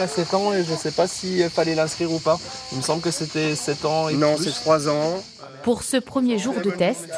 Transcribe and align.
Il 0.00 0.04
a 0.04 0.08
7 0.08 0.32
ans 0.32 0.54
et 0.54 0.64
je 0.64 0.72
ne 0.72 0.78
sais 0.78 0.92
pas 0.92 1.06
s'il 1.06 1.46
fallait 1.50 1.74
l'inscrire 1.74 2.10
ou 2.10 2.18
pas. 2.18 2.38
Il 2.72 2.78
me 2.78 2.82
semble 2.82 3.02
que 3.02 3.10
c'était 3.10 3.54
7 3.54 3.84
ans 3.84 4.08
et 4.08 4.14
Non, 4.14 4.34
c'est 4.38 4.50
3 4.50 4.88
ans. 4.88 5.22
Pour 5.62 5.82
ce 5.82 5.98
premier 5.98 6.38
jour 6.38 6.54
de 6.54 6.70
test, 6.70 7.10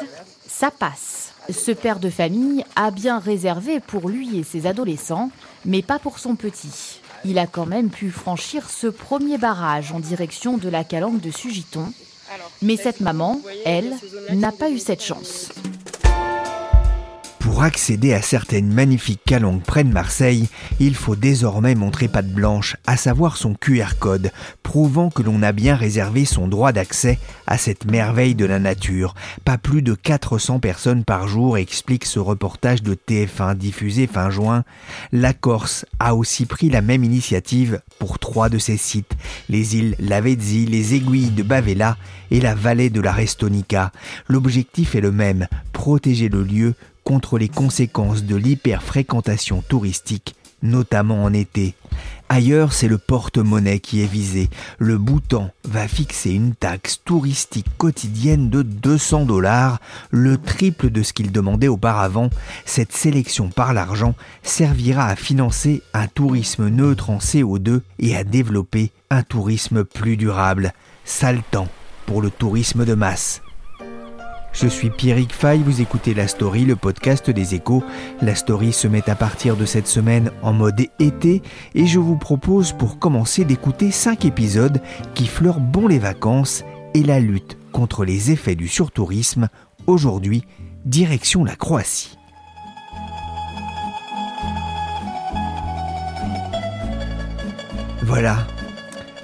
ça 0.49 0.69
passe. 0.69 1.31
Ce 1.49 1.71
père 1.71 1.99
de 1.99 2.09
famille 2.09 2.65
a 2.75 2.91
bien 2.91 3.19
réservé 3.19 3.79
pour 3.79 4.09
lui 4.09 4.37
et 4.37 4.43
ses 4.43 4.67
adolescents, 4.67 5.31
mais 5.63 5.81
pas 5.81 5.97
pour 5.97 6.19
son 6.19 6.35
petit. 6.35 6.99
Il 7.23 7.39
a 7.39 7.47
quand 7.47 7.65
même 7.65 7.89
pu 7.89 8.11
franchir 8.11 8.69
ce 8.69 8.87
premier 8.87 9.37
barrage 9.37 9.93
en 9.93 10.01
direction 10.01 10.57
de 10.57 10.67
la 10.67 10.83
calanque 10.83 11.21
de 11.21 11.31
Sugiton. 11.31 11.85
Mais 12.61 12.75
cette 12.75 12.99
maman, 12.99 13.39
elle, 13.63 13.95
n'a 14.31 14.51
pas 14.51 14.69
eu 14.69 14.79
cette 14.79 15.01
chance. 15.01 15.53
Pour 17.63 17.69
accéder 17.69 18.13
à 18.13 18.21
certaines 18.21 18.67
magnifiques 18.67 19.23
calanques 19.25 19.63
près 19.63 19.85
de 19.85 19.93
Marseille, 19.93 20.49
il 20.81 20.95
faut 20.95 21.15
désormais 21.15 21.75
montrer 21.75 22.09
patte 22.09 22.27
blanche, 22.27 22.75
à 22.85 22.97
savoir 22.97 23.37
son 23.37 23.53
QR 23.53 23.95
code, 23.97 24.33
prouvant 24.63 25.09
que 25.09 25.21
l'on 25.21 25.41
a 25.41 25.53
bien 25.53 25.77
réservé 25.77 26.25
son 26.25 26.49
droit 26.49 26.73
d'accès 26.73 27.19
à 27.47 27.57
cette 27.57 27.85
merveille 27.85 28.35
de 28.35 28.43
la 28.43 28.59
nature. 28.59 29.15
Pas 29.45 29.57
plus 29.57 29.81
de 29.81 29.93
400 29.93 30.59
personnes 30.59 31.05
par 31.05 31.29
jour, 31.29 31.57
explique 31.57 32.03
ce 32.03 32.19
reportage 32.19 32.83
de 32.83 32.95
TF1 32.95 33.55
diffusé 33.55 34.07
fin 34.07 34.29
juin. 34.29 34.65
La 35.13 35.31
Corse 35.31 35.85
a 35.99 36.15
aussi 36.15 36.45
pris 36.45 36.69
la 36.69 36.81
même 36.81 37.05
initiative 37.05 37.79
pour 37.97 38.19
trois 38.19 38.49
de 38.49 38.57
ses 38.57 38.75
sites, 38.75 39.15
les 39.47 39.77
îles 39.77 39.95
Lavezzi, 39.99 40.65
les 40.65 40.95
aiguilles 40.95 41.31
de 41.31 41.43
Bavella 41.43 41.95
et 42.29 42.41
la 42.41 42.55
vallée 42.55 42.89
de 42.89 42.99
la 42.99 43.13
Restonica. 43.13 43.93
L'objectif 44.27 44.95
est 44.95 45.01
le 45.01 45.13
même, 45.13 45.47
protéger 45.71 46.27
le 46.27 46.43
lieu 46.43 46.73
contre 47.03 47.37
les 47.37 47.49
conséquences 47.49 48.23
de 48.23 48.35
l'hyperfréquentation 48.35 49.63
touristique, 49.67 50.35
notamment 50.61 51.23
en 51.23 51.33
été. 51.33 51.75
Ailleurs, 52.29 52.73
c'est 52.73 52.87
le 52.87 52.97
porte-monnaie 52.97 53.79
qui 53.79 54.01
est 54.01 54.11
visé. 54.11 54.49
Le 54.79 54.97
Bhoutan 54.97 55.51
va 55.65 55.87
fixer 55.87 56.31
une 56.31 56.55
taxe 56.55 57.01
touristique 57.05 57.67
quotidienne 57.77 58.49
de 58.49 58.63
200 58.63 59.25
dollars, 59.25 59.79
le 60.09 60.37
triple 60.37 60.89
de 60.89 61.03
ce 61.03 61.13
qu'il 61.13 61.31
demandait 61.31 61.67
auparavant. 61.67 62.29
Cette 62.65 62.93
sélection 62.93 63.49
par 63.49 63.73
l'argent 63.73 64.15
servira 64.41 65.05
à 65.05 65.15
financer 65.15 65.83
un 65.93 66.07
tourisme 66.07 66.69
neutre 66.69 67.09
en 67.09 67.17
CO2 67.17 67.81
et 67.99 68.15
à 68.15 68.23
développer 68.23 68.91
un 69.09 69.21
tourisme 69.21 69.83
plus 69.83 70.17
durable. 70.17 70.73
Temps 71.51 71.67
pour 72.05 72.21
le 72.21 72.31
tourisme 72.31 72.85
de 72.85 72.95
masse. 72.95 73.41
Je 74.53 74.67
suis 74.67 74.91
Pierrick 74.91 75.33
Fay, 75.33 75.57
vous 75.57 75.81
écoutez 75.81 76.13
La 76.13 76.27
Story, 76.27 76.63
le 76.63 76.75
podcast 76.75 77.31
des 77.31 77.55
échos. 77.55 77.83
La 78.21 78.35
Story 78.35 78.71
se 78.71 78.87
met 78.87 79.09
à 79.09 79.15
partir 79.15 79.57
de 79.57 79.65
cette 79.65 79.87
semaine 79.87 80.31
en 80.43 80.53
mode 80.53 80.79
été 80.99 81.41
et 81.73 81.87
je 81.87 81.97
vous 81.97 82.17
propose 82.17 82.71
pour 82.71 82.99
commencer 82.99 83.45
d'écouter 83.45 83.89
5 83.89 84.25
épisodes 84.25 84.79
qui 85.15 85.25
fleurent 85.25 85.59
bon 85.59 85.87
les 85.87 85.97
vacances 85.97 86.63
et 86.93 87.01
la 87.01 87.19
lutte 87.19 87.57
contre 87.71 88.05
les 88.05 88.31
effets 88.31 88.53
du 88.53 88.67
surtourisme. 88.67 89.49
Aujourd'hui, 89.87 90.45
direction 90.85 91.43
la 91.43 91.55
Croatie. 91.55 92.15
Voilà, 98.03 98.45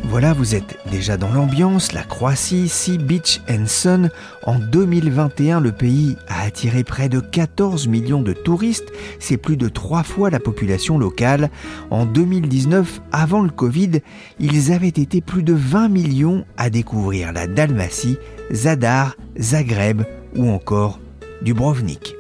voilà, 0.04 0.34
vous 0.34 0.56
êtes 0.56 0.78
déjà 0.90 1.18
dans 1.18 1.32
l'ambiance, 1.32 1.92
la 1.94 2.04
Croatie, 2.04 2.68
Sea 2.68 2.98
Beach 2.98 3.42
and 3.50 3.68
Sun. 3.68 4.10
En 4.44 4.58
2021, 4.58 5.60
le 5.60 5.72
pays 5.72 6.16
a 6.28 6.44
attiré 6.44 6.84
près 6.84 7.10
de 7.10 7.20
14 7.20 7.88
millions 7.88 8.22
de 8.22 8.34
touristes, 8.34 8.92
c'est 9.20 9.38
plus 9.38 9.58
de 9.58 9.68
trois 9.68 10.04
fois 10.04 10.30
la 10.30 10.40
population 10.40 10.98
locale. 10.98 11.50
En 11.92 12.06
2019, 12.06 13.02
avant 13.12 13.42
le 13.42 13.50
Covid, 13.50 14.00
ils 14.40 14.72
avaient 14.72 14.88
été 14.88 15.22
plus 15.22 15.44
de 15.44 15.54
20 15.54 15.90
millions 15.90 16.46
à 16.58 16.70
découvrir 16.70 17.32
la 17.32 17.46
Dalmatie, 17.48 18.18
Zadar, 18.52 19.16
Zagreb 19.38 20.04
ou 20.36 20.50
encore 20.50 21.00
Dubrovnik. 21.42 22.16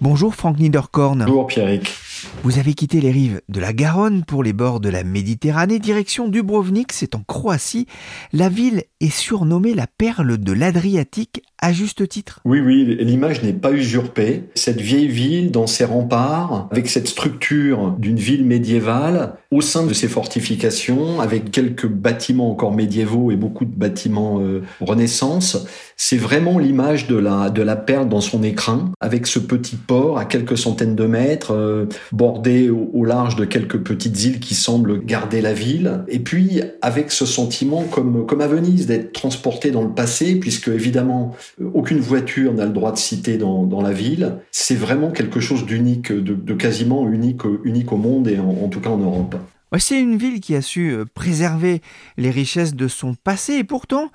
Bonjour 0.00 0.34
Franck 0.34 0.58
Niederkorn. 0.58 1.24
Bonjour 1.26 1.46
Pierrick. 1.46 2.03
Vous 2.44 2.58
avez 2.58 2.74
quitté 2.74 3.00
les 3.00 3.10
rives 3.10 3.40
de 3.48 3.58
la 3.58 3.72
Garonne 3.72 4.22
pour 4.22 4.42
les 4.42 4.52
bords 4.52 4.78
de 4.78 4.90
la 4.90 5.02
Méditerranée, 5.02 5.78
direction 5.78 6.28
Dubrovnik, 6.28 6.92
c'est 6.92 7.14
en 7.14 7.22
Croatie. 7.22 7.86
La 8.34 8.50
ville 8.50 8.84
est 9.04 9.10
surnommée 9.10 9.74
la 9.74 9.86
perle 9.86 10.38
de 10.38 10.52
l'Adriatique 10.52 11.42
à 11.64 11.72
juste 11.72 12.06
titre. 12.08 12.40
Oui, 12.44 12.60
oui, 12.60 12.96
l'image 13.00 13.42
n'est 13.42 13.54
pas 13.54 13.72
usurpée. 13.72 14.44
Cette 14.54 14.80
vieille 14.80 15.08
ville, 15.08 15.50
dans 15.50 15.66
ses 15.66 15.84
remparts, 15.84 16.68
avec 16.70 16.88
cette 16.88 17.08
structure 17.08 17.94
d'une 17.98 18.18
ville 18.18 18.44
médiévale, 18.44 19.36
au 19.50 19.60
sein 19.62 19.86
de 19.86 19.94
ses 19.94 20.08
fortifications, 20.08 21.20
avec 21.20 21.50
quelques 21.50 21.86
bâtiments 21.86 22.50
encore 22.50 22.72
médiévaux 22.72 23.30
et 23.30 23.36
beaucoup 23.36 23.64
de 23.64 23.74
bâtiments 23.74 24.40
euh, 24.40 24.62
Renaissance, 24.80 25.66
c'est 25.96 26.16
vraiment 26.16 26.58
l'image 26.58 27.06
de 27.06 27.16
la, 27.16 27.48
de 27.50 27.62
la 27.62 27.76
perle 27.76 28.08
dans 28.08 28.20
son 28.20 28.42
écrin, 28.42 28.92
avec 29.00 29.26
ce 29.26 29.38
petit 29.38 29.76
port 29.76 30.18
à 30.18 30.24
quelques 30.24 30.58
centaines 30.58 30.96
de 30.96 31.06
mètres, 31.06 31.52
euh, 31.52 31.86
bordé 32.12 32.68
au, 32.68 33.04
large 33.04 33.36
de 33.36 33.44
quelques 33.44 33.78
petites 33.78 34.22
îles 34.24 34.40
qui 34.40 34.54
semblent 34.54 35.04
garder 35.04 35.40
la 35.40 35.52
ville. 35.52 36.04
Et 36.08 36.18
puis, 36.18 36.62
avec 36.82 37.10
ce 37.10 37.26
sentiment, 37.26 37.84
comme, 37.84 38.26
comme 38.26 38.40
à 38.40 38.48
Venise, 38.48 38.86
d'être 38.98 39.12
transporté 39.12 39.70
dans 39.70 39.82
le 39.82 39.92
passé, 39.92 40.36
puisque 40.36 40.68
évidemment, 40.68 41.34
aucune 41.72 41.98
voiture 41.98 42.52
n'a 42.52 42.66
le 42.66 42.72
droit 42.72 42.92
de 42.92 42.98
citer 42.98 43.36
dans, 43.36 43.64
dans 43.64 43.82
la 43.82 43.92
ville. 43.92 44.36
C'est 44.50 44.74
vraiment 44.74 45.10
quelque 45.10 45.40
chose 45.40 45.66
d'unique, 45.66 46.12
de, 46.12 46.54
quasiment 46.54 47.08
unique, 47.08 47.42
unique 47.64 47.92
au 47.92 47.96
monde 47.96 48.28
et 48.28 48.38
en, 48.38 48.68
tout 48.68 48.80
cas 48.80 48.90
en 48.90 48.98
Europe. 48.98 49.36
c'est 49.78 50.00
une 50.00 50.16
ville 50.16 50.40
qui 50.40 50.54
a 50.54 50.62
su 50.62 50.90
euh, 50.90 51.04
préserver 51.12 51.82
les 52.16 52.30
richesses 52.30 52.74
de 52.74 52.88
son 52.88 53.14
passé 53.14 53.54
et 53.54 53.64
pourtant, 53.64 54.10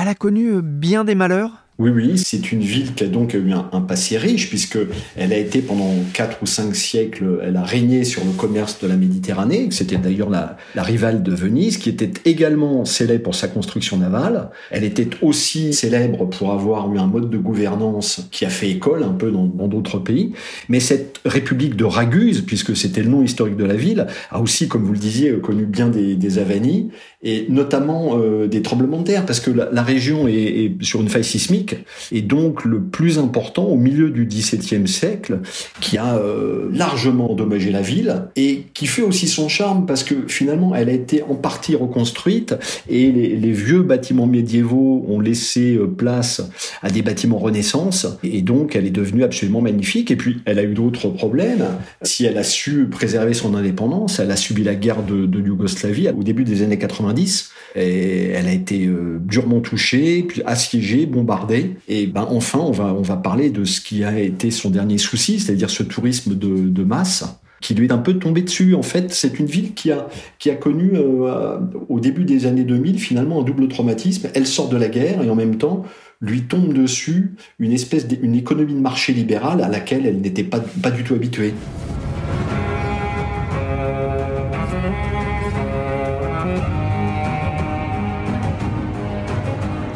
elle 0.00 0.08
a 0.08 0.14
connu 0.14 0.48
euh, 0.48 0.62
bien 0.62 1.04
des 1.04 1.14
malheurs. 1.14 1.63
Oui, 1.80 1.90
oui, 1.90 2.18
c'est 2.18 2.52
une 2.52 2.60
ville 2.60 2.94
qui 2.94 3.02
a 3.02 3.08
donc 3.08 3.34
eu 3.34 3.50
un, 3.50 3.80
passé 3.80 4.16
riche, 4.16 4.48
puisque 4.48 4.78
elle 5.16 5.32
a 5.32 5.36
été 5.36 5.60
pendant 5.60 5.92
quatre 6.12 6.40
ou 6.40 6.46
cinq 6.46 6.76
siècles, 6.76 7.40
elle 7.42 7.56
a 7.56 7.64
régné 7.64 8.04
sur 8.04 8.24
le 8.24 8.30
commerce 8.30 8.80
de 8.80 8.86
la 8.86 8.94
Méditerranée. 8.94 9.66
C'était 9.72 9.96
d'ailleurs 9.96 10.30
la, 10.30 10.56
rivale 10.76 11.24
de 11.24 11.34
Venise, 11.34 11.78
qui 11.78 11.88
était 11.88 12.12
également 12.26 12.84
célèbre 12.84 13.24
pour 13.24 13.34
sa 13.34 13.48
construction 13.48 13.96
navale. 13.96 14.50
Elle 14.70 14.84
était 14.84 15.08
aussi 15.20 15.72
célèbre 15.72 16.26
pour 16.26 16.52
avoir 16.52 16.92
eu 16.92 16.98
un 16.98 17.08
mode 17.08 17.28
de 17.28 17.38
gouvernance 17.38 18.28
qui 18.30 18.44
a 18.44 18.50
fait 18.50 18.70
école 18.70 19.02
un 19.02 19.12
peu 19.12 19.32
dans 19.32 19.66
d'autres 19.66 19.98
pays. 19.98 20.32
Mais 20.68 20.78
cette 20.78 21.20
république 21.24 21.74
de 21.74 21.84
Raguse, 21.84 22.42
puisque 22.42 22.76
c'était 22.76 23.02
le 23.02 23.08
nom 23.08 23.24
historique 23.24 23.56
de 23.56 23.64
la 23.64 23.74
ville, 23.74 24.06
a 24.30 24.40
aussi, 24.40 24.68
comme 24.68 24.84
vous 24.84 24.92
le 24.92 24.98
disiez, 24.98 25.32
connu 25.40 25.64
bien 25.64 25.88
des, 25.88 26.14
des 26.14 26.38
avanies, 26.38 26.90
et 27.24 27.46
notamment 27.48 28.16
euh, 28.18 28.46
des 28.46 28.62
tremblements 28.62 28.98
de 28.98 29.04
terre, 29.04 29.26
parce 29.26 29.40
que 29.40 29.50
la, 29.50 29.82
région 29.82 30.28
est, 30.28 30.34
est 30.34 30.82
sur 30.82 31.00
une 31.00 31.08
faille 31.08 31.24
sismique 31.24 31.63
et 32.12 32.22
donc 32.22 32.64
le 32.64 32.80
plus 32.80 33.18
important 33.18 33.64
au 33.64 33.76
milieu 33.76 34.10
du 34.10 34.26
XVIIe 34.26 34.86
siècle, 34.88 35.40
qui 35.80 35.98
a 35.98 36.16
euh, 36.16 36.68
largement 36.72 37.30
endommagé 37.30 37.70
la 37.70 37.82
ville 37.82 38.26
et 38.36 38.64
qui 38.74 38.86
fait 38.86 39.02
aussi 39.02 39.28
son 39.28 39.48
charme 39.48 39.86
parce 39.86 40.04
que 40.04 40.26
finalement 40.28 40.74
elle 40.74 40.88
a 40.88 40.92
été 40.92 41.22
en 41.22 41.34
partie 41.34 41.74
reconstruite 41.74 42.54
et 42.88 43.10
les, 43.12 43.54
vieux 43.54 43.82
bâtiments 43.82 44.26
médiévaux 44.26 45.04
ont 45.08 45.20
laissé 45.20 45.76
euh, 45.76 45.86
place 45.86 46.42
à 46.82 46.90
des 46.90 47.02
bâtiments 47.02 47.38
Renaissance 47.38 48.06
et 48.22 48.42
donc 48.42 48.74
elle 48.74 48.86
est 48.86 48.90
devenue 48.90 49.22
absolument 49.22 49.60
magnifique. 49.60 50.10
Et 50.10 50.16
puis 50.16 50.38
elle 50.44 50.58
a 50.58 50.64
eu 50.64 50.74
d'autres 50.74 51.08
problèmes. 51.08 51.64
Si 52.02 52.24
elle 52.24 52.38
a 52.38 52.42
su 52.42 52.86
préserver 52.90 53.34
son 53.34 53.54
indépendance, 53.54 54.18
elle 54.18 54.30
a 54.30 54.36
subi 54.36 54.64
la 54.64 54.74
guerre 54.74 55.02
de, 55.02 55.40
Yougoslavie 55.44 56.08
au 56.08 56.22
début 56.22 56.44
des 56.44 56.62
années 56.62 56.78
90 56.78 57.50
et 57.76 58.28
elle 58.28 58.46
a 58.46 58.52
été 58.52 58.86
euh, 58.86 59.18
durement 59.20 59.60
touchée, 59.60 60.26
assiégée, 60.46 61.06
bombardée 61.06 61.53
et 61.88 62.06
ben 62.06 62.26
enfin, 62.30 62.58
on 62.60 62.70
va, 62.70 62.94
on 62.94 63.02
va 63.02 63.16
parler 63.16 63.50
de 63.50 63.64
ce 63.64 63.80
qui 63.80 64.04
a 64.04 64.18
été 64.18 64.50
son 64.50 64.70
dernier 64.70 64.98
souci, 64.98 65.38
c'est-à-dire 65.40 65.70
ce 65.70 65.82
tourisme 65.82 66.34
de, 66.34 66.84
masse 66.84 67.24
qui 67.60 67.74
lui 67.74 67.86
est 67.86 67.92
un 67.92 67.98
peu 67.98 68.14
tombé 68.14 68.42
dessus. 68.42 68.74
En 68.74 68.82
fait, 68.82 69.12
c'est 69.12 69.38
une 69.38 69.46
ville 69.46 69.72
qui 69.72 69.90
a, 69.90 70.08
qui 70.38 70.50
a 70.50 70.54
connu 70.54 70.92
euh, 70.94 71.58
au 71.88 71.98
début 71.98 72.24
des 72.24 72.44
années 72.44 72.64
2000 72.64 72.98
finalement 72.98 73.40
un 73.40 73.44
double 73.44 73.68
traumatisme. 73.68 74.28
Elle 74.34 74.46
sort 74.46 74.68
de 74.68 74.76
la 74.76 74.88
guerre 74.88 75.22
et 75.22 75.30
en 75.30 75.34
même 75.34 75.56
temps 75.56 75.84
lui 76.20 76.42
tombe 76.42 76.72
dessus 76.72 77.34
une 77.58 77.72
espèce 77.72 78.06
d'une 78.06 78.34
économie 78.34 78.74
de 78.74 78.80
marché 78.80 79.12
libérale 79.12 79.62
à 79.62 79.68
laquelle 79.68 80.06
elle 80.06 80.20
n'était 80.20 80.44
pas, 80.44 80.60
pas 80.60 80.90
du 80.90 81.04
tout 81.04 81.14
habituée. 81.14 81.54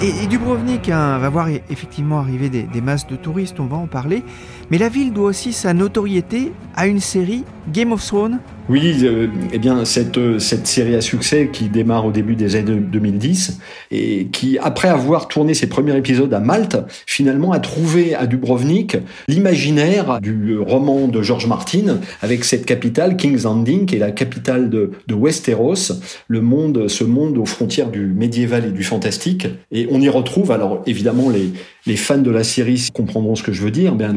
Et, 0.01 0.29
Dubrovnik 0.29 0.91
hein, 0.91 1.19
va 1.19 1.29
voir 1.29 1.49
effectivement 1.49 2.21
arriver 2.21 2.49
des 2.49 2.81
masses 2.81 3.09
de 3.09 3.17
touristes, 3.17 3.59
on 3.59 3.67
va 3.67 3.77
en 3.77 3.89
parler. 3.89 4.23
Mais 4.71 4.79
la 4.79 4.89
ville 4.89 5.13
doit 5.13 5.27
aussi 5.27 5.53
sa 5.53 5.75
notoriété 5.75 6.53
à 6.77 6.87
une 6.87 7.01
série 7.01 7.45
Game 7.73 7.93
of 7.93 8.07
Thrones 8.07 8.39
oui, 8.69 8.99
euh, 9.03 9.29
eh 9.53 9.59
bien 9.59 9.85
cette, 9.85 10.19
euh, 10.19 10.39
cette 10.39 10.67
série 10.67 10.95
à 10.95 11.01
succès 11.01 11.49
qui 11.53 11.69
démarre 11.69 12.05
au 12.05 12.13
début 12.13 12.37
des 12.37 12.57
années 12.57 12.77
2010 12.77 13.61
et 13.91 14.27
qui, 14.27 14.59
après 14.59 14.89
avoir 14.89 15.29
tourné 15.29 15.55
ses 15.55 15.69
premiers 15.69 15.97
épisodes 15.97 16.33
à 16.35 16.41
Malte, 16.41 16.77
finalement 17.07 17.53
a 17.53 17.61
trouvé 17.61 18.15
à 18.15 18.27
Dubrovnik 18.27 18.99
l'imaginaire 19.27 20.21
du 20.21 20.59
roman 20.59 21.09
de 21.09 21.23
George 21.23 21.47
Martin 21.47 22.01
avec 22.21 22.45
cette 22.45 22.67
capitale, 22.67 23.17
King's 23.17 23.45
Landing, 23.45 23.87
qui 23.87 23.97
est 23.97 24.01
la 24.01 24.11
capitale 24.11 24.69
de, 24.69 24.91
de 25.07 25.15
Westeros, 25.15 25.93
le 26.27 26.41
monde, 26.43 26.89
ce 26.89 27.05
monde 27.05 27.39
aux 27.39 27.47
frontières 27.47 27.91
du 27.91 28.07
médiéval 28.07 28.67
et 28.67 28.71
du 28.71 28.85
fantastique. 28.85 29.47
Et 29.73 29.89
on 29.91 30.01
y 30.01 30.09
retrouve, 30.09 30.51
alors 30.51 30.83
évidemment 30.87 31.31
les, 31.31 31.53
les 31.87 31.97
fans 31.97 32.19
de 32.19 32.31
la 32.31 32.45
série 32.45 32.89
comprendront 32.93 33.35
ce 33.35 33.43
que 33.43 33.53
je 33.53 33.63
veux 33.63 33.71
dire, 33.71 33.95
bien 33.95 34.15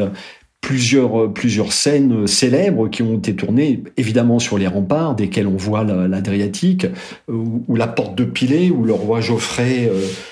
plusieurs, 0.72 1.24
euh, 1.24 1.28
plusieurs 1.28 1.74
scènes 1.74 2.24
euh, 2.24 2.28
célèbres 2.28 2.88
qui 2.88 3.04
ont 3.04 3.18
été 3.18 3.36
tournées 3.36 3.84
évidemment 3.98 4.40
sur 4.40 4.58
les 4.58 4.68
remparts, 4.68 5.16
desquels 5.16 5.48
on 5.48 5.58
voit 5.58 5.84
l'Adriatique, 5.84 6.86
euh, 7.30 7.34
ou, 7.68 7.76
la 7.76 7.88
porte 7.88 8.18
de 8.18 8.24
Pilet, 8.24 8.70
où 8.70 8.86
le 8.86 8.94
roi 8.94 9.20
Geoffrey 9.20 9.92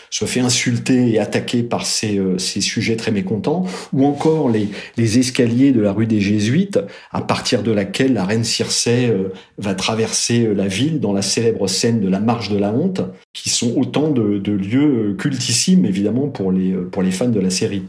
se 0.10 0.24
fait 0.24 0.40
insulter 0.40 1.12
et 1.12 1.20
attaquer 1.20 1.62
par 1.62 1.86
ces 1.86 2.22
sujets 2.62 2.96
très 2.96 3.12
mécontents, 3.12 3.66
ou 3.92 4.06
encore 4.06 4.50
les, 4.50 5.18
escaliers 5.18 5.72
de 5.72 5.82
la 5.82 5.92
rue 5.92 6.06
des 6.06 6.22
Jésuites, 6.22 6.80
à 7.12 7.22
partir 7.22 7.64
de 7.64 7.72
laquelle 7.72 8.14
la 8.14 8.24
reine 8.24 8.44
Circé 8.44 9.12
va 9.58 9.74
traverser 9.74 10.54
la 10.56 10.68
ville 10.68 11.00
dans 11.00 11.14
la 11.14 11.22
célèbre 11.22 11.68
scène 11.68 12.00
de 12.00 12.08
la 12.08 12.20
marche 12.20 12.50
de 12.50 12.58
la 12.58 12.72
honte, 12.72 13.02
qui 13.34 13.50
sont 13.50 13.74
autant 13.76 14.10
de, 14.10 14.38
de 14.38 14.52
lieux 14.52 15.16
cultissimes 15.18 15.86
évidemment 15.86 16.28
pour 16.28 16.52
les, 16.52 16.74
pour 16.74 17.02
les 17.02 17.12
fans 17.12 17.30
de 17.30 17.40
la 17.40 17.50
série. 17.50 17.84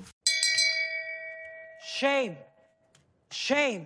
Shame. 2.00 2.39
Shame. 3.50 3.82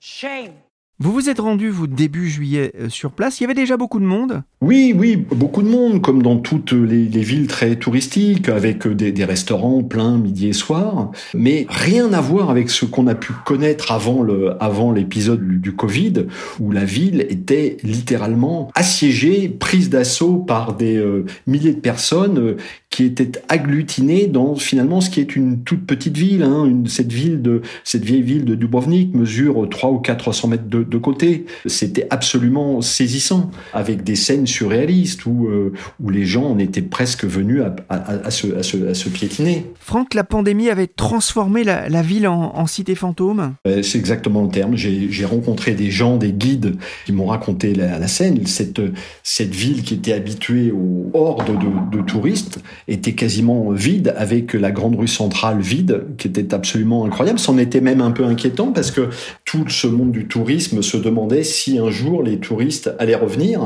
Shame. 0.00 0.52
Vous 0.98 1.12
vous 1.12 1.28
êtes 1.28 1.40
rendu, 1.40 1.68
vous, 1.68 1.86
début 1.86 2.30
juillet, 2.30 2.72
euh, 2.80 2.88
sur 2.88 3.10
place. 3.10 3.38
Il 3.38 3.42
y 3.42 3.44
avait 3.44 3.52
déjà 3.52 3.76
beaucoup 3.76 4.00
de 4.00 4.06
monde? 4.06 4.44
Oui, 4.62 4.94
oui, 4.96 5.16
beaucoup 5.16 5.62
de 5.62 5.68
monde, 5.68 6.00
comme 6.00 6.22
dans 6.22 6.38
toutes 6.38 6.72
les, 6.72 7.04
villes 7.06 7.48
très 7.48 7.76
touristiques, 7.76 8.48
avec 8.48 8.88
des, 8.88 9.12
des, 9.12 9.24
restaurants 9.26 9.82
pleins 9.82 10.16
midi 10.16 10.48
et 10.48 10.52
soir. 10.54 11.10
Mais 11.34 11.66
rien 11.68 12.14
à 12.14 12.22
voir 12.22 12.48
avec 12.48 12.70
ce 12.70 12.86
qu'on 12.86 13.06
a 13.08 13.14
pu 13.14 13.34
connaître 13.44 13.92
avant 13.92 14.22
le, 14.22 14.54
avant 14.62 14.90
l'épisode 14.92 15.60
du 15.60 15.74
Covid, 15.74 16.26
où 16.60 16.70
la 16.72 16.86
ville 16.86 17.26
était 17.28 17.76
littéralement 17.82 18.70
assiégée, 18.74 19.50
prise 19.50 19.90
d'assaut 19.90 20.38
par 20.38 20.74
des 20.74 20.96
euh, 20.96 21.26
milliers 21.46 21.74
de 21.74 21.80
personnes 21.80 22.38
euh, 22.38 22.56
qui 22.94 23.04
étaient 23.04 23.32
agglutinées 23.48 24.28
dans 24.28 24.54
finalement 24.54 25.00
ce 25.00 25.10
qui 25.10 25.18
est 25.18 25.34
une 25.34 25.64
toute 25.64 25.84
petite 25.84 26.16
ville. 26.16 26.44
Hein, 26.44 26.64
une, 26.64 26.86
cette 26.86 27.12
ville 27.12 27.42
de 27.42 27.62
cette 27.82 28.04
vieille 28.04 28.22
ville 28.22 28.44
de 28.44 28.54
Dubrovnik 28.54 29.12
mesure 29.16 29.68
3 29.68 29.90
ou 29.90 29.98
400 29.98 30.46
mètres 30.46 30.68
de, 30.68 30.84
de 30.84 30.98
côté. 30.98 31.44
C'était 31.66 32.06
absolument 32.10 32.80
saisissant, 32.82 33.50
avec 33.72 34.04
des 34.04 34.14
scènes 34.14 34.46
surréalistes 34.46 35.26
où, 35.26 35.48
euh, 35.48 35.72
où 36.00 36.08
les 36.08 36.24
gens 36.24 36.44
en 36.44 36.58
étaient 36.60 36.82
presque 36.82 37.24
venus 37.24 37.62
à, 37.62 37.74
à, 37.88 38.30
se, 38.30 38.54
à, 38.54 38.62
se, 38.62 38.90
à 38.90 38.94
se, 38.94 39.08
piétiner. 39.08 39.66
Franck, 39.80 40.14
la 40.14 40.22
pandémie 40.22 40.70
avait 40.70 40.86
transformé 40.86 41.64
la, 41.64 41.88
la 41.88 42.02
ville 42.02 42.28
en, 42.28 42.54
en, 42.54 42.66
cité 42.68 42.94
fantôme? 42.94 43.54
Euh, 43.66 43.82
C'est 43.82 43.98
exactement 43.98 44.44
le 44.44 44.50
terme. 44.50 44.76
J'ai 44.76 45.24
rencontré 45.24 45.72
des 45.72 45.90
gens, 45.90 46.16
des 46.16 46.32
guides 46.32 46.76
qui 47.06 47.12
m'ont 47.12 47.26
raconté 47.26 47.74
la, 47.74 47.98
la, 47.98 48.06
scène. 48.06 48.46
Cette, 48.46 48.80
cette 49.24 49.52
ville 49.52 49.82
qui 49.82 49.94
était 49.94 50.12
habituée 50.12 50.70
aux 50.70 51.10
hordes 51.12 51.58
de, 51.58 51.96
de 51.96 52.02
touristes 52.04 52.60
était 52.88 53.12
quasiment 53.12 53.70
vide, 53.70 54.14
avec 54.16 54.52
la 54.54 54.70
grande 54.70 54.96
rue 54.96 55.08
centrale 55.08 55.60
vide, 55.60 56.04
qui 56.18 56.28
était 56.28 56.54
absolument 56.54 57.04
incroyable. 57.04 57.38
C'en 57.38 57.58
était 57.58 57.80
même 57.80 58.00
un 58.00 58.10
peu 58.10 58.24
inquiétant 58.24 58.72
parce 58.72 58.90
que 58.90 59.08
tout 59.44 59.68
ce 59.68 59.86
monde 59.86 60.12
du 60.12 60.26
tourisme 60.26 60.82
se 60.82 60.96
demandait 60.96 61.44
si 61.44 61.78
un 61.78 61.90
jour 61.90 62.22
les 62.22 62.38
touristes 62.38 62.94
allaient 62.98 63.14
revenir. 63.14 63.60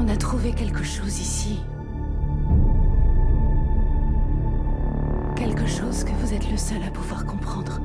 On 0.00 0.08
a 0.08 0.16
trouvé 0.16 0.52
quelque 0.52 0.84
chose 0.84 1.18
ici. 1.18 1.58
Quelque 5.36 5.66
chose 5.66 6.04
que 6.04 6.12
vous 6.22 6.34
êtes 6.34 6.50
le 6.50 6.56
seul 6.56 6.78
à 6.86 6.90
pouvoir 6.90 7.24
comprendre. 7.24 7.80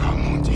Oh 0.00 0.16
mon 0.16 0.40
Dieu. 0.40 0.52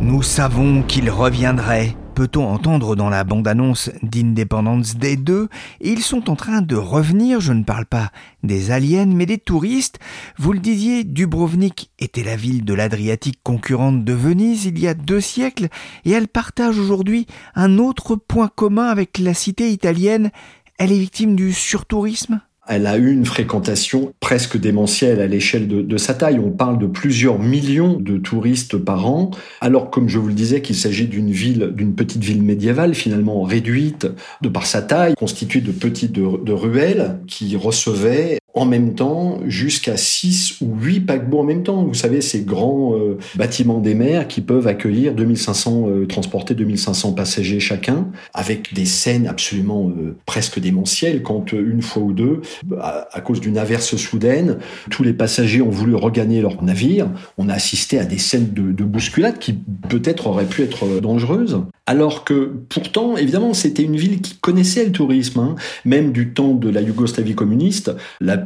Nous 0.00 0.22
savons 0.22 0.82
qu'il 0.82 1.10
reviendrait 1.10 1.96
peut-on 2.14 2.46
entendre 2.46 2.94
dans 2.94 3.10
la 3.10 3.24
bande-annonce 3.24 3.90
d'Independence 4.02 4.96
Day 4.96 5.16
2, 5.16 5.48
ils 5.80 6.02
sont 6.02 6.30
en 6.30 6.36
train 6.36 6.62
de 6.62 6.76
revenir, 6.76 7.40
je 7.40 7.52
ne 7.52 7.64
parle 7.64 7.86
pas 7.86 8.10
des 8.44 8.70
aliens, 8.70 9.06
mais 9.06 9.26
des 9.26 9.38
touristes. 9.38 9.98
Vous 10.38 10.52
le 10.52 10.60
disiez, 10.60 11.02
Dubrovnik 11.02 11.90
était 11.98 12.22
la 12.22 12.36
ville 12.36 12.64
de 12.64 12.72
l'Adriatique 12.72 13.40
concurrente 13.42 14.04
de 14.04 14.12
Venise 14.12 14.64
il 14.66 14.78
y 14.78 14.86
a 14.86 14.94
deux 14.94 15.20
siècles, 15.20 15.68
et 16.04 16.12
elle 16.12 16.28
partage 16.28 16.78
aujourd'hui 16.78 17.26
un 17.56 17.78
autre 17.78 18.14
point 18.14 18.48
commun 18.54 18.86
avec 18.86 19.18
la 19.18 19.34
cité 19.34 19.72
italienne. 19.72 20.30
Elle 20.78 20.92
est 20.92 20.98
victime 20.98 21.34
du 21.34 21.52
surtourisme? 21.52 22.40
Elle 22.68 22.86
a 22.86 22.96
eu 22.96 23.12
une 23.12 23.24
fréquentation 23.24 24.12
presque 24.20 24.58
démentielle 24.58 25.20
à 25.20 25.26
l'échelle 25.26 25.68
de, 25.68 25.96
sa 25.96 26.14
taille. 26.14 26.38
On 26.38 26.50
parle 26.50 26.78
de 26.78 26.86
plusieurs 26.86 27.38
millions 27.38 27.98
de 27.98 28.18
touristes 28.18 28.76
par 28.76 29.06
an, 29.06 29.30
alors 29.60 29.90
comme 29.90 30.08
je 30.08 30.18
vous 30.18 30.28
le 30.28 30.34
disais 30.34 30.62
qu'il 30.62 30.76
s'agit 30.76 31.06
d'une 31.06 31.30
ville, 31.30 31.72
d'une 31.74 31.94
petite 31.94 32.22
ville 32.22 32.42
médiévale 32.42 32.94
finalement 32.94 33.42
réduite 33.42 34.06
de 34.42 34.48
par 34.48 34.66
sa 34.66 34.82
taille, 34.82 35.14
constituée 35.14 35.60
de 35.60 35.72
petites 35.72 36.12
de 36.12 36.52
ruelles 36.52 37.18
qui 37.26 37.56
recevaient 37.56 38.38
en 38.54 38.66
même 38.66 38.94
temps 38.94 39.40
jusqu'à 39.46 39.96
6 39.96 40.60
ou 40.60 40.76
8 40.80 41.00
paquebots 41.00 41.40
en 41.40 41.44
même 41.44 41.64
temps. 41.64 41.84
Vous 41.84 41.94
savez, 41.94 42.20
ces 42.20 42.42
grands 42.42 42.94
euh, 42.94 43.18
bâtiments 43.34 43.80
des 43.80 43.94
mers 43.94 44.28
qui 44.28 44.40
peuvent 44.40 44.68
accueillir 44.68 45.14
2500, 45.14 45.88
euh, 45.88 46.06
transporter 46.06 46.54
2500 46.54 47.12
passagers 47.12 47.58
chacun, 47.58 48.06
avec 48.32 48.72
des 48.72 48.84
scènes 48.84 49.26
absolument 49.26 49.90
euh, 49.90 50.16
presque 50.24 50.60
démentielles 50.60 51.22
quand 51.22 51.52
une 51.52 51.82
fois 51.82 52.02
ou 52.02 52.12
deux, 52.12 52.42
à, 52.80 53.20
cause 53.20 53.40
d'une 53.40 53.58
averse 53.58 53.96
soudaine, 53.96 54.58
tous 54.90 55.02
les 55.02 55.12
passagers 55.12 55.60
ont 55.60 55.70
voulu 55.70 55.94
regagner 55.94 56.40
leur 56.40 56.62
navire. 56.62 57.08
On 57.38 57.48
a 57.48 57.54
assisté 57.54 57.98
à 57.98 58.04
des 58.04 58.18
scènes 58.18 58.52
de, 58.52 58.72
de 58.72 58.84
bousculade 58.84 59.38
qui 59.38 59.54
peut-être 59.88 60.28
auraient 60.28 60.44
pu 60.44 60.62
être 60.62 61.00
dangereuses. 61.00 61.60
Alors 61.86 62.24
que 62.24 62.50
pourtant, 62.70 63.16
évidemment, 63.18 63.52
c'était 63.52 63.82
une 63.82 63.96
ville 63.96 64.22
qui 64.22 64.36
connaissait 64.36 64.86
le 64.86 64.92
tourisme, 64.92 65.40
hein. 65.40 65.54
même 65.84 66.12
du 66.12 66.32
temps 66.32 66.54
de 66.54 66.70
la 66.70 66.80
Yougoslavie 66.80 67.34
communiste. 67.34 67.92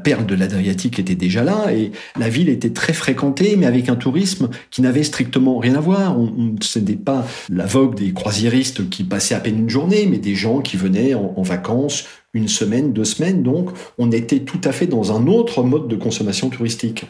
Perle 0.03 0.27
de 0.27 0.35
l'Adriatique 0.35 0.99
était 0.99 1.15
déjà 1.15 1.45
là 1.45 1.73
et 1.73 1.93
la 2.19 2.29
ville 2.29 2.49
était 2.49 2.71
très 2.71 2.93
fréquentée, 2.93 3.57
mais 3.57 3.67
avec 3.67 3.89
un 3.89 3.97
tourisme 3.97 4.49
qui 4.71 4.83
n'avait 4.83 5.03
strictement 5.03 5.59
rien 5.59 5.75
à 5.75 5.81
voir. 5.81 6.19
On, 6.19 6.57
ce 6.61 6.79
n'était 6.79 6.97
pas 6.97 7.27
la 7.51 7.67
vogue 7.67 7.95
des 7.95 8.13
croisiéristes 8.13 8.89
qui 8.89 9.05
passaient 9.05 9.35
à 9.35 9.41
peine 9.41 9.59
une 9.59 9.71
journée, 9.71 10.07
mais 10.07 10.19
des 10.19 10.35
gens 10.35 10.61
qui 10.61 10.77
venaient 10.77 11.15
en, 11.15 11.35
en 11.37 11.43
vacances 11.43 12.07
une 12.35 12.49
semaine, 12.49 12.93
deux 12.93 13.05
semaines. 13.05 13.43
Donc, 13.43 13.71
on 13.99 14.11
était 14.11 14.41
tout 14.41 14.61
à 14.65 14.73
fait 14.73 14.87
dans 14.87 15.17
un 15.17 15.27
autre 15.27 15.63
mode 15.63 15.89
de 15.89 15.97
consommation 15.97 16.51
touristique. 16.51 17.07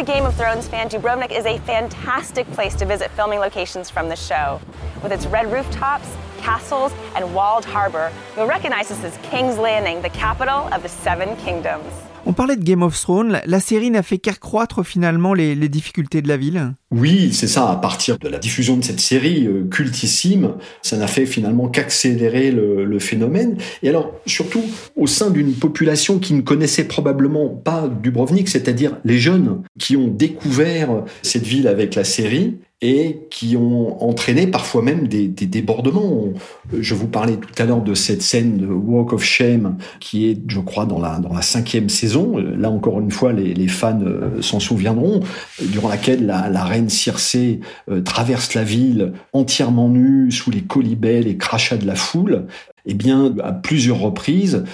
A 0.00 0.04
Game 0.04 0.24
of 0.24 0.34
Thrones 0.34 0.66
fan, 0.66 0.88
Dubrovnik 0.88 1.30
is 1.30 1.44
a 1.44 1.58
fantastic 1.58 2.50
place 2.52 2.74
to 2.76 2.86
visit 2.86 3.10
filming 3.10 3.38
locations 3.38 3.90
from 3.90 4.08
the 4.08 4.16
show. 4.16 4.58
With 5.02 5.12
its 5.12 5.26
red 5.26 5.52
rooftops, 5.52 6.16
castles, 6.38 6.90
and 7.14 7.34
walled 7.34 7.66
harbor, 7.66 8.10
you'll 8.34 8.46
recognize 8.46 8.88
this 8.88 9.04
as 9.04 9.18
King's 9.18 9.58
Landing, 9.58 10.00
the 10.00 10.08
capital 10.08 10.72
of 10.72 10.82
the 10.82 10.88
Seven 10.88 11.36
Kingdoms. 11.36 11.92
On 12.30 12.32
parlait 12.32 12.54
de 12.54 12.62
Game 12.62 12.84
of 12.84 12.96
Thrones, 12.96 13.40
la 13.44 13.58
série 13.58 13.90
n'a 13.90 14.04
fait 14.04 14.18
qu'accroître 14.18 14.86
finalement 14.86 15.34
les, 15.34 15.56
difficultés 15.68 16.22
de 16.22 16.28
la 16.28 16.36
ville. 16.36 16.74
Oui, 16.92 17.32
c'est 17.32 17.48
ça, 17.48 17.68
à 17.68 17.74
partir 17.74 18.20
de 18.20 18.28
la 18.28 18.38
diffusion 18.38 18.76
de 18.76 18.84
cette 18.84 19.00
série 19.00 19.48
euh, 19.48 19.66
cultissime, 19.68 20.54
ça 20.80 20.96
n'a 20.96 21.08
fait 21.08 21.26
finalement 21.26 21.66
qu'accélérer 21.68 22.52
le, 22.52 22.98
phénomène. 23.00 23.56
Et 23.82 23.88
alors, 23.88 24.12
surtout, 24.26 24.62
au 24.94 25.08
sein 25.08 25.30
d'une 25.30 25.54
population 25.54 26.20
qui 26.20 26.34
ne 26.34 26.40
connaissait 26.40 26.84
probablement 26.84 27.48
pas 27.48 27.88
Dubrovnik, 27.88 28.48
c'est-à-dire 28.48 28.98
les 29.04 29.18
jeunes 29.18 29.62
qui 29.80 29.96
ont 29.96 30.06
découvert 30.06 31.02
cette 31.22 31.44
ville 31.44 31.66
avec 31.66 31.96
la 31.96 32.04
série, 32.04 32.58
et 32.82 33.26
qui 33.30 33.56
ont 33.58 34.02
entraîné 34.02 34.46
parfois 34.46 34.80
même 34.80 35.06
des, 35.06 35.28
débordements. 35.28 36.28
Je 36.72 36.94
vous 36.94 37.08
parlais 37.08 37.36
tout 37.36 37.62
à 37.62 37.66
l'heure 37.66 37.82
de 37.82 37.92
cette 37.92 38.22
scène 38.22 38.56
de 38.56 38.66
Walk 38.66 39.12
of 39.12 39.22
Shame 39.22 39.76
qui 40.00 40.30
est, 40.30 40.38
je 40.48 40.60
crois, 40.60 40.86
dans 40.86 40.98
la, 40.98 41.20
cinquième 41.42 41.90
saison. 41.90 42.38
Là 42.38 42.70
encore 42.70 43.00
une 43.00 43.10
fois, 43.10 43.32
les, 43.32 43.68
fans 43.68 44.00
euh, 44.02 44.40
s'en 44.40 44.60
souviendront, 44.60 45.20
durant 45.60 45.88
laquelle 45.88 46.24
la, 46.24 46.48
la 46.48 46.64
reine 46.64 46.88
Circé 46.88 47.60
euh, 47.90 48.00
traverse 48.00 48.54
la 48.54 48.64
ville 48.64 49.12
entièrement 49.32 49.88
nue 49.88 50.30
sous 50.30 50.50
les 50.50 50.62
colibets, 50.62 51.20
les 51.20 51.36
crachats 51.36 51.76
de 51.76 51.86
la 51.86 51.94
foule. 51.94 52.46
Eh 52.86 52.94
bien, 52.94 53.34
à 53.42 53.52
plusieurs 53.52 53.98
reprises, 53.98 54.64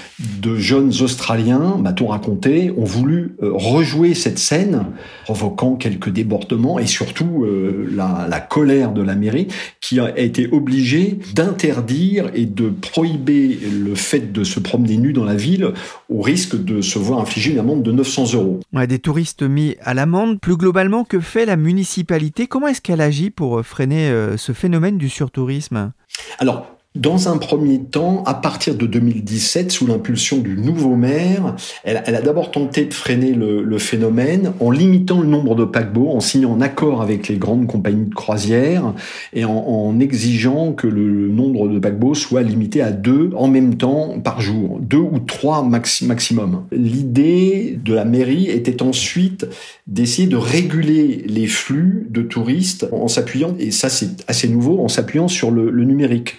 de 0.41 0.57
jeunes 0.57 0.93
Australiens, 1.01 1.77
m'a-t-on 1.79 2.07
raconté, 2.07 2.73
ont 2.77 2.85
voulu 2.85 3.37
euh, 3.43 3.51
rejouer 3.53 4.15
cette 4.15 4.39
scène, 4.39 4.87
provoquant 5.25 5.77
quelques 5.77 6.11
débordements 6.11 6.79
et 6.79 6.87
surtout 6.87 7.45
euh, 7.45 7.89
la, 7.95 8.27
la, 8.29 8.41
colère 8.41 8.93
de 8.93 9.03
la 9.03 9.15
mairie, 9.15 9.49
qui 9.81 10.01
a 10.01 10.19
été 10.19 10.49
obligée 10.51 11.19
d'interdire 11.35 12.31
et 12.35 12.47
de 12.47 12.69
prohiber 12.69 13.59
le 13.73 13.95
fait 13.95 14.33
de 14.33 14.45
se 14.45 14.61
promener 14.61 14.97
nu 14.97 15.13
dans 15.13 15.25
la 15.25 15.35
ville 15.35 15.73
au 16.09 16.21
risque 16.21 16.63
de 16.63 16.81
se 16.81 16.99
voir 16.99 17.21
infliger 17.21 17.53
une 17.53 17.59
amende 17.59 17.83
de 17.83 17.93
900 17.93 18.35
euros. 18.35 18.61
Ouais, 18.73 18.87
des 18.87 18.99
touristes 18.99 19.43
mis 19.43 19.77
à 19.83 19.95
l'amende. 19.95 20.41
Plus 20.41 20.57
globalement, 20.57 21.05
que 21.05 21.21
fait 21.21 21.47
la 21.47 21.57
municipalité? 21.57 22.47
Comment 22.47 22.69
est-ce 22.69 22.81
qu'elle 22.81 23.01
agit 23.01 23.31
pour 23.31 23.65
freiner 23.65 24.09
euh, 24.09 24.37
ce 24.37 24.53
phénomène 24.53 24.99
du 24.99 25.09
surtourisme? 25.09 25.93
Alors, 26.39 26.76
dans 26.97 27.29
un 27.29 27.39
premier 27.39 27.81
temps, 27.81 28.23
à 28.25 28.35
partir 28.35 28.75
de 28.75 28.87
2017, 28.87 29.71
sous 29.71 29.87
l'impulsion 29.87 30.39
du 30.39 30.57
nouveau 30.57 30.97
maire, 30.97 31.57
elle, 31.85 31.97
a 31.97 32.21
d'abord 32.21 32.51
tenté 32.51 32.85
de 32.85 32.95
freiner 32.95 33.33
le, 33.33 33.77
phénomène 33.79 34.53
en 34.61 34.71
limitant 34.71 35.21
le 35.21 35.29
nombre 35.29 35.55
de 35.55 35.65
paquebots, 35.65 36.11
en 36.11 36.21
signant 36.21 36.57
un 36.57 36.61
accord 36.61 37.03
avec 37.03 37.29
les 37.29 37.37
grandes 37.37 37.67
compagnies 37.67 38.07
de 38.07 38.15
croisière 38.15 38.95
et 39.35 39.45
en, 39.45 39.99
exigeant 40.01 40.73
que 40.73 40.87
le 40.87 41.29
nombre 41.29 41.69
de 41.69 41.79
paquebots 41.79 42.15
soit 42.15 42.43
limité 42.43 42.81
à 42.81 42.91
deux 42.91 43.31
en 43.37 43.49
même 43.49 43.77
temps 43.77 44.19
par 44.23 44.41
jour, 44.41 44.79
deux 44.81 44.99
ou 44.99 45.19
trois 45.19 45.63
maximum. 45.63 46.65
L'idée 46.73 47.79
de 47.83 47.95
la 47.95 48.05
mairie 48.05 48.49
était 48.51 48.83
ensuite 48.83 49.47
d'essayer 49.87 50.27
de 50.27 50.37
réguler 50.37 51.25
les 51.27 51.47
flux 51.47 52.07
de 52.11 52.23
touristes 52.23 52.89
en 52.93 53.09
s'appuyant, 53.09 53.55
et 53.59 53.71
ça 53.71 53.89
c'est 53.89 54.25
assez 54.29 54.49
nouveau, 54.49 54.81
en 54.81 54.89
s'appuyant 54.89 55.29
sur 55.29 55.51
le, 55.51 55.71
numérique. 55.87 56.37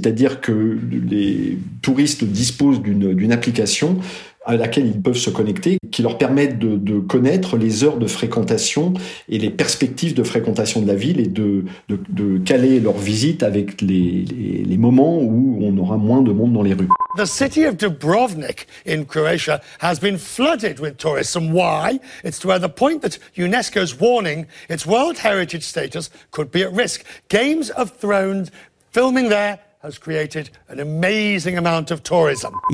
C'est-à-dire 0.00 0.40
que 0.40 0.78
les 0.90 1.58
touristes 1.82 2.24
disposent 2.24 2.80
d'une 2.80 3.32
application 3.32 3.98
à 4.46 4.56
laquelle 4.56 4.86
ils 4.86 5.00
peuvent 5.00 5.18
se 5.18 5.28
connecter, 5.28 5.76
qui 5.92 6.00
leur 6.00 6.16
permettent 6.16 6.58
de, 6.58 6.98
connaître 6.98 7.58
les 7.58 7.84
heures 7.84 7.98
de 7.98 8.06
fréquentation 8.06 8.94
et 9.28 9.38
les 9.38 9.50
perspectives 9.50 10.14
de 10.14 10.22
fréquentation 10.22 10.80
de 10.80 10.86
la 10.86 10.94
ville 10.94 11.20
et 11.20 11.26
de, 11.26 11.64
de, 11.88 12.38
caler 12.38 12.80
leur 12.80 12.96
visite 12.96 13.42
avec 13.42 13.82
les, 13.82 14.24
les, 14.24 14.64
les, 14.64 14.78
moments 14.78 15.18
où 15.18 15.58
on 15.62 15.76
aura 15.76 15.98
moins 15.98 16.22
de 16.22 16.32
monde 16.32 16.54
dans 16.54 16.62
les 16.62 16.72
rues. 16.72 16.88
The 17.16 17.26
city 17.26 17.66
of 17.66 17.76
Dubrovnik 17.76 18.66
in 18.86 19.04
Croatia 19.04 19.60
has 19.80 19.98
been 20.00 20.16
flooded 20.16 20.80
with 20.80 20.96
tourists. 20.96 21.36
And 21.36 21.52
why? 21.52 22.00
It's 22.24 22.38
to 22.40 22.58
the 22.58 22.68
point 22.68 23.02
that 23.02 23.18
UNESCO's 23.36 23.98
warning 24.00 24.46
its 24.68 24.86
World 24.86 25.18
Heritage 25.18 25.64
status 25.64 26.08
could 26.30 26.50
be 26.50 26.62
at 26.62 26.72
risk. 26.72 27.04
Games 27.28 27.68
of 27.70 27.90
Thrones 27.98 28.50
filming 28.92 29.28
there 29.28 29.58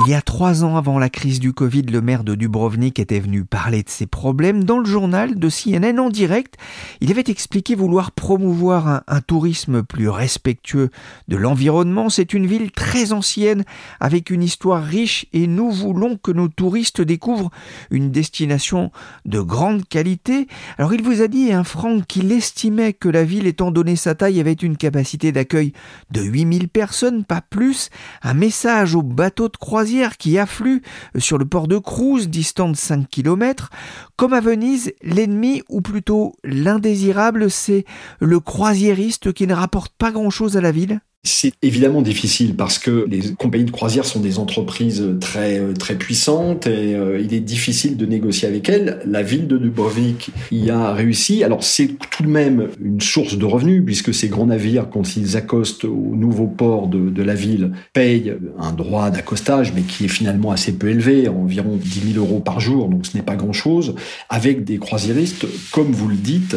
il 0.04 0.10
y 0.10 0.14
a 0.14 0.22
trois 0.22 0.64
ans 0.64 0.76
avant 0.76 0.98
la 0.98 1.08
crise 1.08 1.38
du 1.38 1.52
Covid, 1.52 1.82
le 1.82 2.00
maire 2.00 2.24
de 2.24 2.34
Dubrovnik 2.34 2.98
était 2.98 3.20
venu 3.20 3.44
parler 3.44 3.84
de 3.84 3.88
ses 3.88 4.08
problèmes. 4.08 4.64
Dans 4.64 4.80
le 4.80 4.86
journal 4.86 5.38
de 5.38 5.48
CNN 5.48 6.00
en 6.00 6.10
direct, 6.10 6.56
il 7.00 7.12
avait 7.12 7.22
expliqué 7.28 7.76
vouloir 7.76 8.10
promouvoir 8.10 9.04
un, 9.06 9.20
tourisme 9.20 9.84
plus 9.84 10.08
respectueux 10.08 10.90
de 11.28 11.36
l'environnement. 11.36 12.08
C'est 12.08 12.32
une 12.32 12.46
ville 12.46 12.72
très 12.72 13.12
ancienne 13.12 13.62
avec 14.00 14.30
une 14.30 14.42
histoire 14.42 14.82
riche 14.82 15.26
et 15.32 15.46
nous 15.46 15.70
voulons 15.70 16.16
que 16.16 16.32
nos 16.32 16.48
touristes 16.48 17.02
découvrent 17.02 17.52
une 17.92 18.10
destination 18.10 18.90
de 19.24 19.40
grande 19.40 19.86
qualité. 19.86 20.48
Alors 20.76 20.92
il 20.92 21.04
vous 21.04 21.22
a 21.22 21.28
dit, 21.28 21.52
hein, 21.52 21.62
Franck, 21.62 22.08
qu'il 22.08 22.32
estimait 22.32 22.94
que 22.94 23.08
la 23.08 23.22
ville, 23.22 23.46
étant 23.46 23.70
donné 23.70 23.94
sa 23.94 24.16
taille, 24.16 24.40
avait 24.40 24.54
une 24.54 24.76
capacité 24.76 25.30
d'accueil 25.30 25.72
de 26.10 26.20
8000 26.20 26.68
personnes 26.68 26.95
pas 27.26 27.40
plus, 27.40 27.90
un 28.22 28.34
message 28.34 28.94
aux 28.94 29.02
bateaux 29.02 29.48
de 29.48 29.56
croisière 29.56 30.16
qui 30.16 30.38
affluent 30.38 30.82
sur 31.18 31.38
le 31.38 31.44
port 31.44 31.68
de 31.68 31.78
Cruz, 31.78 32.26
distant 32.28 32.68
de 32.68 32.76
5 32.76 33.08
km. 33.08 33.70
Comme 34.16 34.32
à 34.32 34.40
Venise, 34.40 34.92
l'ennemi, 35.02 35.62
ou 35.68 35.80
plutôt 35.80 36.34
l'indésirable, 36.44 37.50
c'est 37.50 37.84
le 38.20 38.40
croisiériste 38.40 39.32
qui 39.32 39.46
ne 39.46 39.54
rapporte 39.54 39.92
pas 39.96 40.10
grand-chose 40.10 40.56
à 40.56 40.60
la 40.60 40.72
ville 40.72 41.00
c'est 41.26 41.52
évidemment 41.62 42.02
difficile 42.02 42.54
parce 42.54 42.78
que 42.78 43.06
les 43.08 43.34
compagnies 43.34 43.64
de 43.64 43.70
croisière 43.70 44.04
sont 44.04 44.20
des 44.20 44.38
entreprises 44.38 45.04
très 45.20 45.74
très 45.74 45.96
puissantes 45.96 46.66
et 46.66 46.94
euh, 46.94 47.20
il 47.20 47.34
est 47.34 47.40
difficile 47.40 47.96
de 47.96 48.06
négocier 48.06 48.48
avec 48.48 48.68
elles. 48.68 49.00
La 49.06 49.22
ville 49.22 49.46
de 49.46 49.58
Dubrovnik 49.58 50.30
y 50.50 50.70
a 50.70 50.92
réussi. 50.92 51.44
Alors 51.44 51.64
c'est 51.64 51.90
tout 52.10 52.22
de 52.22 52.28
même 52.28 52.68
une 52.80 53.00
source 53.00 53.36
de 53.36 53.44
revenus 53.44 53.82
puisque 53.84 54.14
ces 54.14 54.28
grands 54.28 54.46
navires, 54.46 54.88
quand 54.90 55.16
ils 55.16 55.36
accostent 55.36 55.84
au 55.84 56.14
nouveau 56.14 56.46
port 56.46 56.86
de, 56.86 57.10
de 57.10 57.22
la 57.22 57.34
ville, 57.34 57.72
payent 57.92 58.34
un 58.58 58.72
droit 58.72 59.10
d'accostage 59.10 59.72
mais 59.74 59.82
qui 59.82 60.04
est 60.04 60.08
finalement 60.08 60.52
assez 60.52 60.72
peu 60.72 60.88
élevé, 60.88 61.28
environ 61.28 61.76
10 61.76 62.12
000 62.14 62.24
euros 62.24 62.40
par 62.40 62.60
jour, 62.60 62.88
donc 62.88 63.06
ce 63.06 63.16
n'est 63.16 63.22
pas 63.22 63.36
grand-chose, 63.36 63.94
avec 64.28 64.64
des 64.64 64.78
croisiéristes, 64.78 65.46
comme 65.72 65.92
vous 65.92 66.08
le 66.08 66.16
dites, 66.16 66.56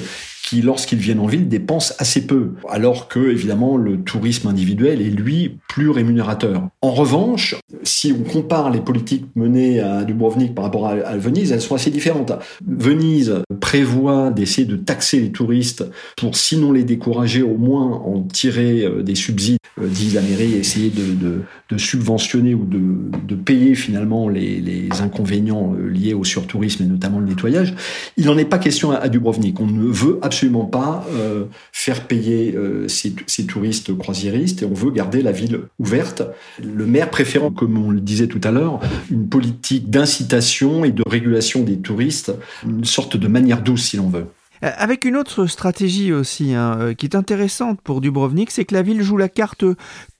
qui, 0.50 0.64
lorsqu'ils 0.64 0.98
viennent 0.98 1.20
en 1.20 1.28
ville, 1.28 1.48
dépensent 1.48 1.94
assez 2.00 2.26
peu, 2.26 2.54
alors 2.68 3.08
que, 3.08 3.20
évidemment, 3.20 3.78
le 3.78 4.00
tourisme 4.00 4.48
individuel 4.48 5.00
est, 5.00 5.12
lui, 5.12 5.60
plus 5.70 5.92
rémunérateur. 5.92 6.70
En 6.82 6.90
revanche, 6.90 7.56
si 7.84 8.12
on 8.20 8.24
compare 8.24 8.72
les 8.72 8.80
politiques 8.80 9.28
menées 9.36 9.80
à 9.80 10.04
Dubrovnik 10.04 10.56
par 10.56 10.64
rapport 10.64 10.88
à, 10.88 11.18
Venise, 11.18 11.52
elles 11.52 11.62
sont 11.62 11.76
assez 11.76 11.92
différentes. 11.92 12.32
Venise 12.66 13.44
prévoit 13.60 14.32
d'essayer 14.32 14.66
de 14.66 14.76
taxer 14.76 15.20
les 15.20 15.32
touristes 15.32 15.86
pour, 16.18 16.36
sinon 16.36 16.72
les 16.72 16.84
décourager, 16.84 17.44
au 17.44 17.58
moins 17.58 17.86
en 17.86 18.24
tirer 18.24 18.86
euh, 18.86 19.04
des 19.04 19.16
subsides, 19.16 19.60
euh, 19.80 19.88
la 20.16 20.22
mairie, 20.22 20.54
essayer 20.54 20.90
de, 20.90 21.78
subventionner 21.78 22.56
ou 22.56 22.66
de, 22.66 23.36
payer 23.36 23.76
finalement 23.76 24.30
les, 24.30 24.90
inconvénients 25.00 25.76
euh, 25.78 25.88
liés 25.88 26.16
au 26.16 26.24
surtourisme 26.24 26.84
et 26.84 26.88
notamment 26.88 27.20
le 27.20 27.28
nettoyage. 27.28 27.76
Il 28.18 28.26
n'en 28.26 28.38
est 28.38 28.46
pas 28.46 28.58
question 28.58 28.92
à, 28.92 29.08
Dubrovnik. 29.10 29.60
On 29.60 29.68
ne 29.68 29.92
veut 29.92 30.18
absolument 30.24 30.39
pas 30.48 31.06
euh, 31.12 31.46
faire 31.72 32.08
payer 32.08 32.56
euh, 32.56 32.88
ces, 32.88 33.14
ces, 33.28 33.46
touristes 33.46 33.98
croisiéristes 33.98 34.62
et 34.62 34.66
on 34.66 34.74
veut 34.74 34.92
garder 34.92 35.22
la 35.22 35.32
ville 35.32 35.62
ouverte. 35.80 36.24
Le 36.64 36.86
maire 36.86 37.10
préférant, 37.10 37.52
comme 37.52 37.78
on 37.78 37.92
le 37.92 38.02
disait 38.02 38.28
tout 38.28 38.42
à 38.44 38.52
l'heure, 38.52 38.80
une 39.12 39.28
politique 39.28 39.90
d'incitation 39.90 40.86
et 40.86 40.92
de 40.92 41.04
régulation 41.08 41.64
des 41.64 41.80
touristes, 41.80 42.32
une 42.66 42.86
sorte 42.86 43.18
de 43.18 43.28
manière 43.28 43.62
douce 43.62 43.84
si 43.84 43.98
l'on 43.98 44.10
veut. 44.10 44.28
Euh, 44.64 44.72
avec 44.76 45.06
une 45.06 45.16
autre 45.16 45.46
stratégie 45.46 46.12
aussi 46.14 46.54
hein, 46.54 46.94
qui 46.98 47.06
est 47.06 47.16
intéressante 47.16 47.82
pour 47.82 48.02
Dubrovnik, 48.02 48.52
c'est 48.52 48.66
que 48.66 48.76
la 48.76 48.82
ville 48.82 49.02
joue 49.02 49.18
la 49.18 49.30
carte 49.30 49.66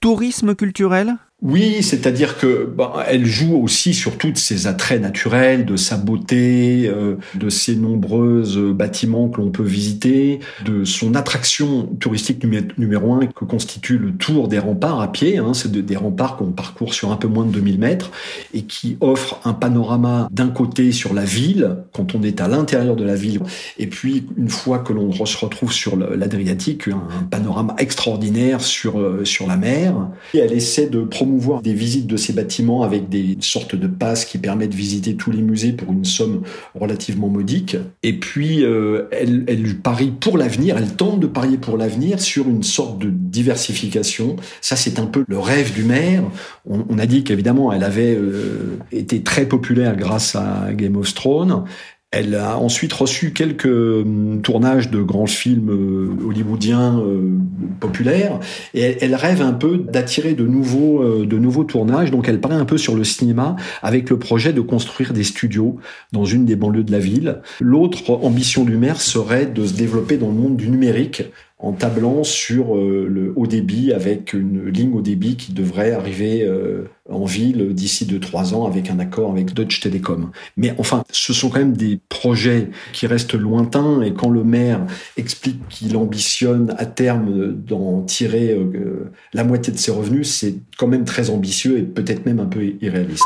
tourisme 0.00 0.54
culturel. 0.54 1.16
Oui, 1.42 1.82
c'est-à-dire 1.82 2.36
que 2.36 2.66
bah, 2.66 3.04
elle 3.08 3.24
joue 3.24 3.56
aussi 3.56 3.94
sur 3.94 4.18
tous 4.18 4.36
ses 4.36 4.66
attraits 4.66 5.00
naturels, 5.00 5.64
de 5.64 5.76
sa 5.76 5.96
beauté, 5.96 6.86
euh, 6.86 7.16
de 7.34 7.48
ses 7.48 7.76
nombreuses 7.76 8.58
bâtiments 8.58 9.28
que 9.30 9.40
l'on 9.40 9.50
peut 9.50 9.64
visiter, 9.64 10.40
de 10.66 10.84
son 10.84 11.14
attraction 11.14 11.86
touristique 11.98 12.44
numéro 12.76 13.14
un 13.14 13.24
que 13.24 13.46
constitue 13.46 13.96
le 13.96 14.12
tour 14.12 14.48
des 14.48 14.58
remparts 14.58 15.00
à 15.00 15.10
pied. 15.10 15.38
Hein, 15.38 15.54
c'est 15.54 15.72
des 15.72 15.96
remparts 15.96 16.36
qu'on 16.36 16.52
parcourt 16.52 16.92
sur 16.92 17.10
un 17.10 17.16
peu 17.16 17.28
moins 17.28 17.46
de 17.46 17.52
2000 17.52 17.78
mètres 17.78 18.10
et 18.52 18.62
qui 18.62 18.98
offrent 19.00 19.40
un 19.44 19.54
panorama 19.54 20.28
d'un 20.30 20.48
côté 20.48 20.92
sur 20.92 21.14
la 21.14 21.24
ville 21.24 21.78
quand 21.94 22.14
on 22.14 22.22
est 22.22 22.42
à 22.42 22.48
l'intérieur 22.48 22.96
de 22.96 23.04
la 23.04 23.14
ville, 23.14 23.40
et 23.78 23.86
puis 23.86 24.26
une 24.36 24.50
fois 24.50 24.78
que 24.78 24.92
l'on 24.92 25.12
se 25.24 25.36
retrouve 25.38 25.72
sur 25.72 25.96
l'Adriatique, 25.96 26.88
un, 26.88 27.24
panorama 27.30 27.74
extraordinaire 27.78 28.60
sur 28.60 29.00
euh, 29.00 29.24
sur 29.24 29.46
la 29.46 29.56
mer. 29.56 29.94
Et 30.34 30.38
elle 30.38 30.52
essaie 30.52 30.86
de 30.86 31.00
promouvoir 31.00 31.29
promouvoir 31.30 31.62
des 31.62 31.74
visites 31.74 32.08
de 32.08 32.16
ces 32.16 32.32
bâtiments 32.32 32.82
avec 32.82 33.08
des 33.08 33.36
sortes 33.40 33.76
de 33.76 33.86
passes 33.86 34.24
qui 34.24 34.36
permettent 34.36 34.70
de 34.70 34.76
visiter 34.76 35.14
tous 35.14 35.30
les 35.30 35.42
musées 35.42 35.72
pour 35.72 35.92
une 35.92 36.04
somme 36.04 36.42
relativement 36.74 37.28
modique. 37.28 37.76
Et 38.02 38.18
puis, 38.18 38.64
euh, 38.64 39.04
elle, 39.12 39.44
elle 39.46 39.76
parie 39.76 40.10
pour 40.10 40.36
l'avenir, 40.36 40.76
elle 40.76 40.92
tente 40.96 41.20
de 41.20 41.28
parier 41.28 41.56
pour 41.56 41.76
l'avenir 41.76 42.20
sur 42.20 42.48
une 42.48 42.64
sorte 42.64 42.98
de 42.98 43.10
diversification. 43.10 44.34
Ça, 44.60 44.74
c'est 44.74 44.98
un 44.98 45.06
peu 45.06 45.24
le 45.28 45.38
rêve 45.38 45.72
du 45.72 45.84
maire. 45.84 46.24
On, 46.68 46.98
a 46.98 47.06
dit 47.06 47.22
qu'évidemment, 47.22 47.72
elle 47.72 47.84
avait 47.84 48.16
euh, 48.16 48.78
été 48.90 49.22
très 49.22 49.46
populaire 49.46 49.96
grâce 49.96 50.34
à 50.34 50.72
Game 50.72 50.96
of 50.96 51.14
Thrones. 51.14 51.64
Elle 52.12 52.34
a 52.34 52.58
ensuite 52.58 52.92
reçu 52.92 53.32
quelques 53.32 53.66
hum, 53.66 54.40
tournages 54.42 54.90
de 54.90 55.00
grands 55.00 55.26
films 55.26 55.70
euh, 55.70 56.26
hollywoodiens 56.26 56.98
euh, 56.98 57.38
populaires 57.78 58.40
et 58.74 58.98
elle, 59.00 59.14
rêve 59.14 59.40
un 59.40 59.52
peu 59.52 59.78
d'attirer 59.78 60.34
de 60.34 60.44
nouveaux 60.44 61.02
euh, 61.02 61.24
de 61.24 61.38
nouveaux 61.38 61.62
tournages. 61.62 62.10
Donc 62.10 62.28
elle 62.28 62.40
paraît 62.40 62.56
un 62.56 62.64
peu 62.64 62.78
sur 62.78 62.96
le 62.96 63.04
cinéma 63.04 63.54
avec 63.80 64.10
le 64.10 64.18
projet 64.18 64.52
de 64.52 64.60
construire 64.60 65.12
des 65.12 65.22
studios 65.22 65.76
dans 66.10 66.24
une 66.24 66.46
des 66.46 66.56
banlieues 66.56 66.82
de 66.82 66.90
la 66.90 66.98
ville. 66.98 67.42
L'autre 67.60 68.10
ambition 68.10 68.64
du 68.64 68.76
maire 68.76 69.00
serait 69.00 69.46
de 69.46 69.64
se 69.64 69.74
développer 69.74 70.16
dans 70.16 70.28
le 70.28 70.34
monde 70.34 70.56
du 70.56 70.68
numérique 70.68 71.22
en 71.62 71.72
tablant 71.72 72.24
sur 72.24 72.76
euh, 72.76 73.06
le 73.08 73.32
haut 73.36 73.46
débit 73.46 73.92
avec 73.92 74.32
une 74.32 74.68
ligne 74.68 74.94
haut 74.94 75.02
débit 75.02 75.36
qui 75.36 75.52
devrait 75.52 75.92
arriver 75.92 76.42
euh, 76.42 76.88
en 77.10 77.24
ville 77.24 77.74
d'ici 77.74 78.06
2-3 78.06 78.54
ans 78.54 78.66
avec 78.66 78.88
un 78.88 78.98
accord 78.98 79.30
avec 79.30 79.52
Deutsche 79.52 79.80
Telekom. 79.80 80.30
Mais 80.56 80.74
enfin, 80.78 81.04
ce 81.10 81.32
sont 81.32 81.50
quand 81.50 81.58
même 81.58 81.76
des 81.76 82.00
projets 82.08 82.70
qui 82.92 83.06
restent 83.06 83.34
lointains 83.34 84.00
et 84.00 84.14
quand 84.14 84.30
le 84.30 84.42
maire 84.42 84.80
explique 85.18 85.68
qu'il 85.68 85.96
ambitionne 85.96 86.74
à 86.78 86.86
terme 86.86 87.52
d'en 87.52 88.02
tirer 88.02 88.52
euh, 88.52 89.10
la 89.34 89.44
moitié 89.44 89.72
de 89.72 89.78
ses 89.78 89.90
revenus, 89.90 90.30
c'est 90.30 90.54
quand 90.78 90.86
même 90.86 91.04
très 91.04 91.28
ambitieux 91.28 91.78
et 91.78 91.82
peut-être 91.82 92.24
même 92.24 92.40
un 92.40 92.46
peu 92.46 92.72
irréaliste. 92.80 93.24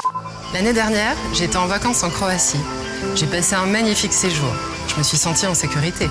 L'année 0.52 0.72
dernière, 0.72 1.16
j'étais 1.34 1.56
en 1.56 1.66
vacances 1.66 2.02
en 2.02 2.10
Croatie. 2.10 2.58
J'ai 3.14 3.26
passé 3.26 3.54
un 3.54 3.66
magnifique 3.66 4.12
séjour. 4.12 4.52
Je 4.88 4.98
me 4.98 5.04
suis 5.04 5.16
sentie 5.16 5.46
en 5.46 5.54
sécurité. 5.54 6.06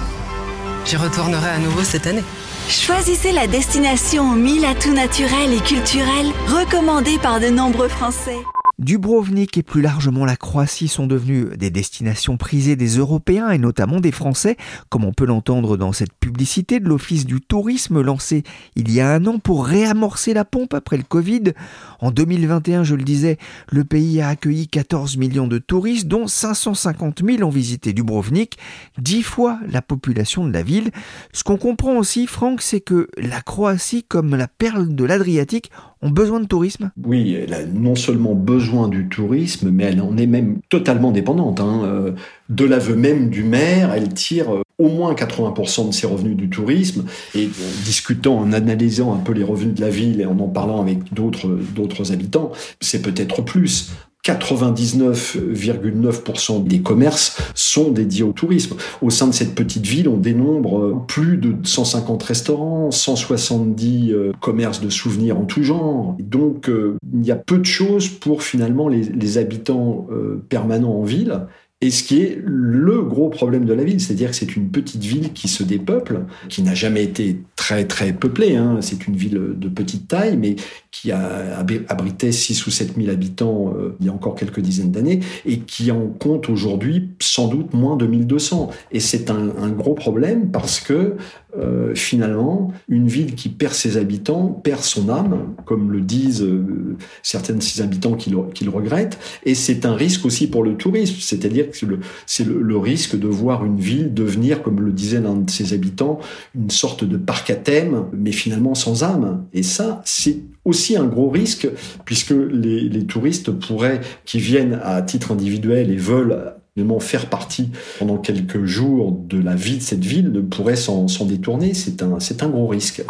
J'y 0.85 0.97
retournerai 0.97 1.49
à 1.49 1.59
nouveau 1.59 1.83
cette 1.83 2.07
année. 2.07 2.23
Choisissez 2.67 3.31
la 3.31 3.47
destination 3.47 4.31
aux 4.31 4.35
mille 4.35 4.65
atouts 4.65 4.93
naturels 4.93 5.53
et 5.53 5.59
culturels 5.59 6.31
recommandée 6.47 7.17
par 7.17 7.39
de 7.39 7.47
nombreux 7.47 7.87
Français. 7.87 8.39
Dubrovnik 8.79 9.55
et 9.57 9.63
plus 9.63 9.81
largement 9.81 10.25
la 10.25 10.35
Croatie 10.35 10.87
sont 10.87 11.05
devenus 11.05 11.47
des 11.57 11.69
destinations 11.69 12.37
prisées 12.37 12.75
des 12.75 12.97
Européens 12.97 13.51
et 13.51 13.59
notamment 13.59 13.99
des 13.99 14.11
Français, 14.11 14.57
comme 14.89 15.05
on 15.05 15.13
peut 15.13 15.25
l'entendre 15.25 15.77
dans 15.77 15.93
cette 15.93 16.13
publicité 16.13 16.79
de 16.79 16.89
l'Office 16.89 17.27
du 17.27 17.39
tourisme 17.39 18.01
lancée 18.01 18.43
il 18.75 18.91
y 18.91 18.99
a 18.99 19.13
un 19.13 19.25
an 19.27 19.37
pour 19.37 19.67
réamorcer 19.67 20.33
la 20.33 20.43
pompe 20.43 20.73
après 20.73 20.97
le 20.97 21.03
Covid. 21.03 21.53
En 21.99 22.09
2021, 22.09 22.83
je 22.83 22.95
le 22.95 23.03
disais, 23.03 23.37
le 23.71 23.83
pays 23.83 24.21
a 24.21 24.29
accueilli 24.29 24.67
14 24.67 25.17
millions 25.17 25.47
de 25.47 25.59
touristes, 25.59 26.07
dont 26.07 26.27
550 26.27 27.21
000 27.23 27.43
ont 27.43 27.51
visité 27.51 27.93
Dubrovnik, 27.93 28.57
dix 28.97 29.21
fois 29.21 29.59
la 29.67 29.83
population 29.83 30.45
de 30.45 30.51
la 30.51 30.63
ville. 30.63 30.89
Ce 31.31 31.43
qu'on 31.43 31.57
comprend 31.57 31.97
aussi, 31.97 32.25
Franck, 32.25 32.61
c'est 32.61 32.81
que 32.81 33.07
la 33.17 33.41
Croatie, 33.41 34.03
comme 34.03 34.35
la 34.35 34.47
perle 34.47 34.95
de 34.95 35.03
l'Adriatique, 35.05 35.69
ont 36.03 36.09
besoin 36.09 36.39
de 36.39 36.45
tourisme 36.45 36.91
Oui, 37.03 37.33
elle 37.33 37.53
a 37.53 37.65
non 37.65 37.95
seulement 37.95 38.35
besoin 38.35 38.89
du 38.89 39.07
tourisme, 39.07 39.71
mais 39.71 39.85
elle 39.85 40.01
en 40.01 40.17
est 40.17 40.27
même 40.27 40.59
totalement 40.69 41.11
dépendante. 41.11 41.59
Hein. 41.59 41.81
Euh, 41.85 42.11
de 42.49 42.65
l'aveu 42.65 42.95
même 42.95 43.29
du 43.29 43.43
maire, 43.43 43.93
elle 43.93 44.09
tire 44.13 44.53
euh, 44.53 44.61
au 44.77 44.89
moins 44.89 45.13
80% 45.13 45.87
de 45.87 45.93
ses 45.93 46.05
revenus 46.05 46.35
du 46.35 46.49
tourisme. 46.49 47.05
Et 47.35 47.45
en 47.45 47.85
discutant, 47.85 48.37
en 48.37 48.51
analysant 48.51 49.13
un 49.13 49.19
peu 49.19 49.33
les 49.33 49.43
revenus 49.43 49.75
de 49.75 49.81
la 49.81 49.89
ville 49.89 50.21
et 50.21 50.25
en 50.25 50.39
en 50.39 50.49
parlant 50.49 50.81
avec 50.81 51.13
d'autres 51.13 51.57
d'autres 51.73 52.11
habitants, 52.11 52.51
c'est 52.81 53.01
peut-être 53.01 53.41
plus. 53.41 53.91
99,9% 54.25 56.63
des 56.63 56.79
commerces 56.79 57.37
sont 57.55 57.91
dédiés 57.91 58.23
au 58.23 58.31
tourisme. 58.31 58.77
Au 59.01 59.09
sein 59.09 59.27
de 59.27 59.33
cette 59.33 59.53
petite 59.53 59.85
ville, 59.85 60.07
on 60.07 60.15
dénombre 60.15 61.03
plus 61.07 61.35
de 61.35 61.57
150 61.63 62.23
restaurants, 62.23 62.89
170 62.89 64.13
euh, 64.13 64.31
commerces 64.39 64.79
de 64.79 64.89
souvenirs 64.89 65.37
en 65.37 65.43
tout 65.43 65.63
genre. 65.63 66.15
Donc, 66.19 66.69
euh, 66.69 66.95
il 67.13 67.25
y 67.25 67.31
a 67.31 67.35
peu 67.35 67.57
de 67.57 67.65
choses 67.65 68.07
pour 68.07 68.43
finalement 68.43 68.87
les, 68.87 69.37
habitants 69.37 70.07
euh, 70.11 70.41
permanents 70.47 70.99
en 70.99 71.03
ville 71.03 71.47
et 71.83 71.91
ce 71.91 72.01
qui 72.01 72.21
est 72.21 72.41
le 72.45 73.03
gros 73.03 73.27
problème 73.27 73.65
de 73.65 73.73
la 73.73 73.83
ville, 73.83 73.99
c'est-à-dire 73.99 74.29
que 74.29 74.37
c'est 74.37 74.55
une 74.55 74.69
petite 74.69 75.03
ville 75.03 75.33
qui 75.33 75.49
se 75.49 75.63
dépeuple, 75.63 76.21
qui 76.47 76.61
n'a 76.61 76.73
jamais 76.73 77.03
été 77.03 77.41
très 77.57 77.83
très 77.83 78.13
peuplée. 78.13 78.55
Hein. 78.55 78.77
C'est 78.79 79.05
une 79.05 79.17
ville 79.17 79.51
de 79.57 79.67
petite 79.67 80.07
taille, 80.07 80.37
mais 80.37 80.55
qui 80.91 81.11
a 81.11 81.59
abrité 81.89 82.31
6 82.31 82.67
ou 82.67 82.71
7 82.71 82.95
000 82.95 83.09
habitants 83.11 83.73
euh, 83.77 83.97
il 83.99 84.05
y 84.05 84.09
a 84.09 84.13
encore 84.13 84.35
quelques 84.35 84.61
dizaines 84.61 84.91
d'années, 84.91 85.19
et 85.45 85.59
qui 85.59 85.91
en 85.91 86.07
compte 86.07 86.47
aujourd'hui 86.47 87.09
sans 87.19 87.49
doute 87.49 87.73
moins 87.73 87.97
de 87.97 88.07
1200. 88.07 88.69
Et 88.93 89.01
c'est 89.01 89.29
un, 89.29 89.49
un, 89.61 89.69
gros 89.69 89.93
problème 89.93 90.51
parce 90.51 90.79
que 90.79 91.17
euh, 91.59 91.93
finalement, 91.93 92.73
une 92.87 93.07
ville 93.07 93.35
qui 93.35 93.49
perd 93.49 93.73
ses 93.73 93.97
habitants 93.97 94.47
perd 94.47 94.81
son 94.81 95.09
âme, 95.09 95.53
comme 95.65 95.91
le 95.91 96.01
disent 96.01 96.41
euh, 96.41 96.97
certains 97.21 97.53
de 97.53 97.61
ses 97.61 97.81
habitants 97.81 98.13
qui 98.13 98.31
le, 98.31 98.69
regrettent, 98.69 99.19
et 99.45 99.53
c'est 99.53 99.85
un 99.85 99.93
risque 99.93 100.25
aussi 100.25 100.47
pour 100.47 100.63
le 100.63 100.75
tourisme, 100.75 101.17
c'est-à-dire 101.19 101.69
que 101.69 101.77
c'est 102.25 102.45
le, 102.45 102.59
le, 102.59 102.77
risque 102.77 103.17
de 103.17 103.27
voir 103.27 103.65
une 103.65 103.79
ville 103.79 104.13
devenir, 104.13 104.63
comme 104.63 104.81
le 104.81 104.91
disait 104.91 105.19
l'un 105.19 105.35
de 105.35 105.49
ses 105.49 105.73
habitants, 105.73 106.19
une 106.55 106.71
sorte 106.71 107.03
de 107.03 107.17
parc 107.17 107.51
à 107.51 107.55
thème, 107.55 108.05
mais 108.13 108.31
finalement 108.31 108.73
sans 108.73 109.03
âme. 109.03 109.45
Et 109.53 109.61
ça, 109.61 110.01
c'est 110.05 110.39
aussi 110.65 110.97
un 110.97 111.05
gros 111.05 111.29
risque, 111.29 111.67
puisque 112.03 112.31
les, 112.31 112.81
les 112.89 113.05
touristes 113.05 113.51
pourraient, 113.51 114.01
qui 114.25 114.39
viennent 114.39 114.79
à 114.83 115.01
titre 115.03 115.31
individuel 115.31 115.91
et 115.91 115.97
veulent 115.97 116.55
faire 116.99 117.29
partie 117.29 117.69
pendant 117.99 118.17
quelques 118.17 118.65
jours 118.65 119.11
de 119.11 119.39
la 119.39 119.53
vie 119.55 119.77
de 119.77 119.83
cette 119.83 120.03
ville 120.03 120.31
ne 120.31 120.41
pourrait 120.41 120.75
s'en 120.75 121.07
détourner. 121.25 121.73
C'est 121.73 122.01
un, 122.01 122.17
un 122.17 122.49
gros 122.49 122.67
risque. 122.67 123.03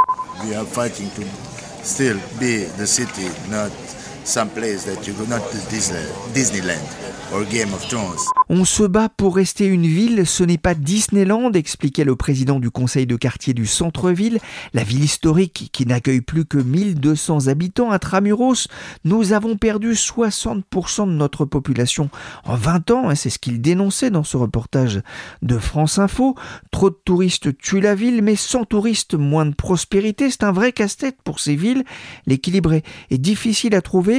On 8.48 8.64
se 8.64 8.84
bat 8.84 9.10
pour 9.10 9.36
rester 9.36 9.66
une 9.66 9.88
ville, 9.88 10.28
ce 10.28 10.44
n'est 10.44 10.58
pas 10.60 10.76
Disneyland, 10.76 11.52
expliquait 11.54 12.04
le 12.04 12.16
président 12.16 12.60
du 12.60 12.70
conseil 12.70 13.08
de 13.08 13.16
quartier 13.16 13.54
du 13.54 13.66
centre-ville, 13.66 14.40
la 14.74 14.84
ville 14.84 15.04
historique 15.04 15.70
qui 15.74 15.86
n'accueille 15.86 16.22
plus 16.22 16.46
que 16.46 16.60
1200 16.60 17.48
habitants 17.48 17.90
à 17.92 17.98
Tramuros. 18.00 18.68
Nous 19.04 19.34
avons 19.34 19.58
perdu 19.58 19.94
60% 19.94 21.08
de 21.08 21.14
notre 21.14 21.46
population 21.46 22.10
en 22.46 22.56
20 22.56 22.92
ans, 22.92 23.10
hein, 23.10 23.16
c'est 23.16 23.32
ce 23.32 23.40
qu'il 23.40 23.62
dénonçait 23.62 24.12
dans 24.12 24.24
ce 24.24 24.38
reportage 24.38 25.02
de 25.42 25.58
France 25.58 25.98
Info. 25.98 26.36
Trop 26.72 26.92
de 26.92 27.00
touristes 27.04 27.58
tuent 27.58 27.82
la 27.82 27.96
ville, 27.96 28.22
mais 28.22 28.36
sans 28.36 28.64
touristes, 28.64 29.16
moins 29.16 29.46
de 29.46 29.56
prospérité. 29.56 30.30
C'est 30.30 30.44
un 30.44 30.52
vrai 30.52 30.72
casse-tête 30.72 31.18
pour 31.24 31.40
ces 31.40 31.56
villes. 31.56 31.84
L'équilibre 32.28 32.74
est 32.74 33.18
difficile 33.18 33.74
à 33.76 33.82
trouver 33.82 34.13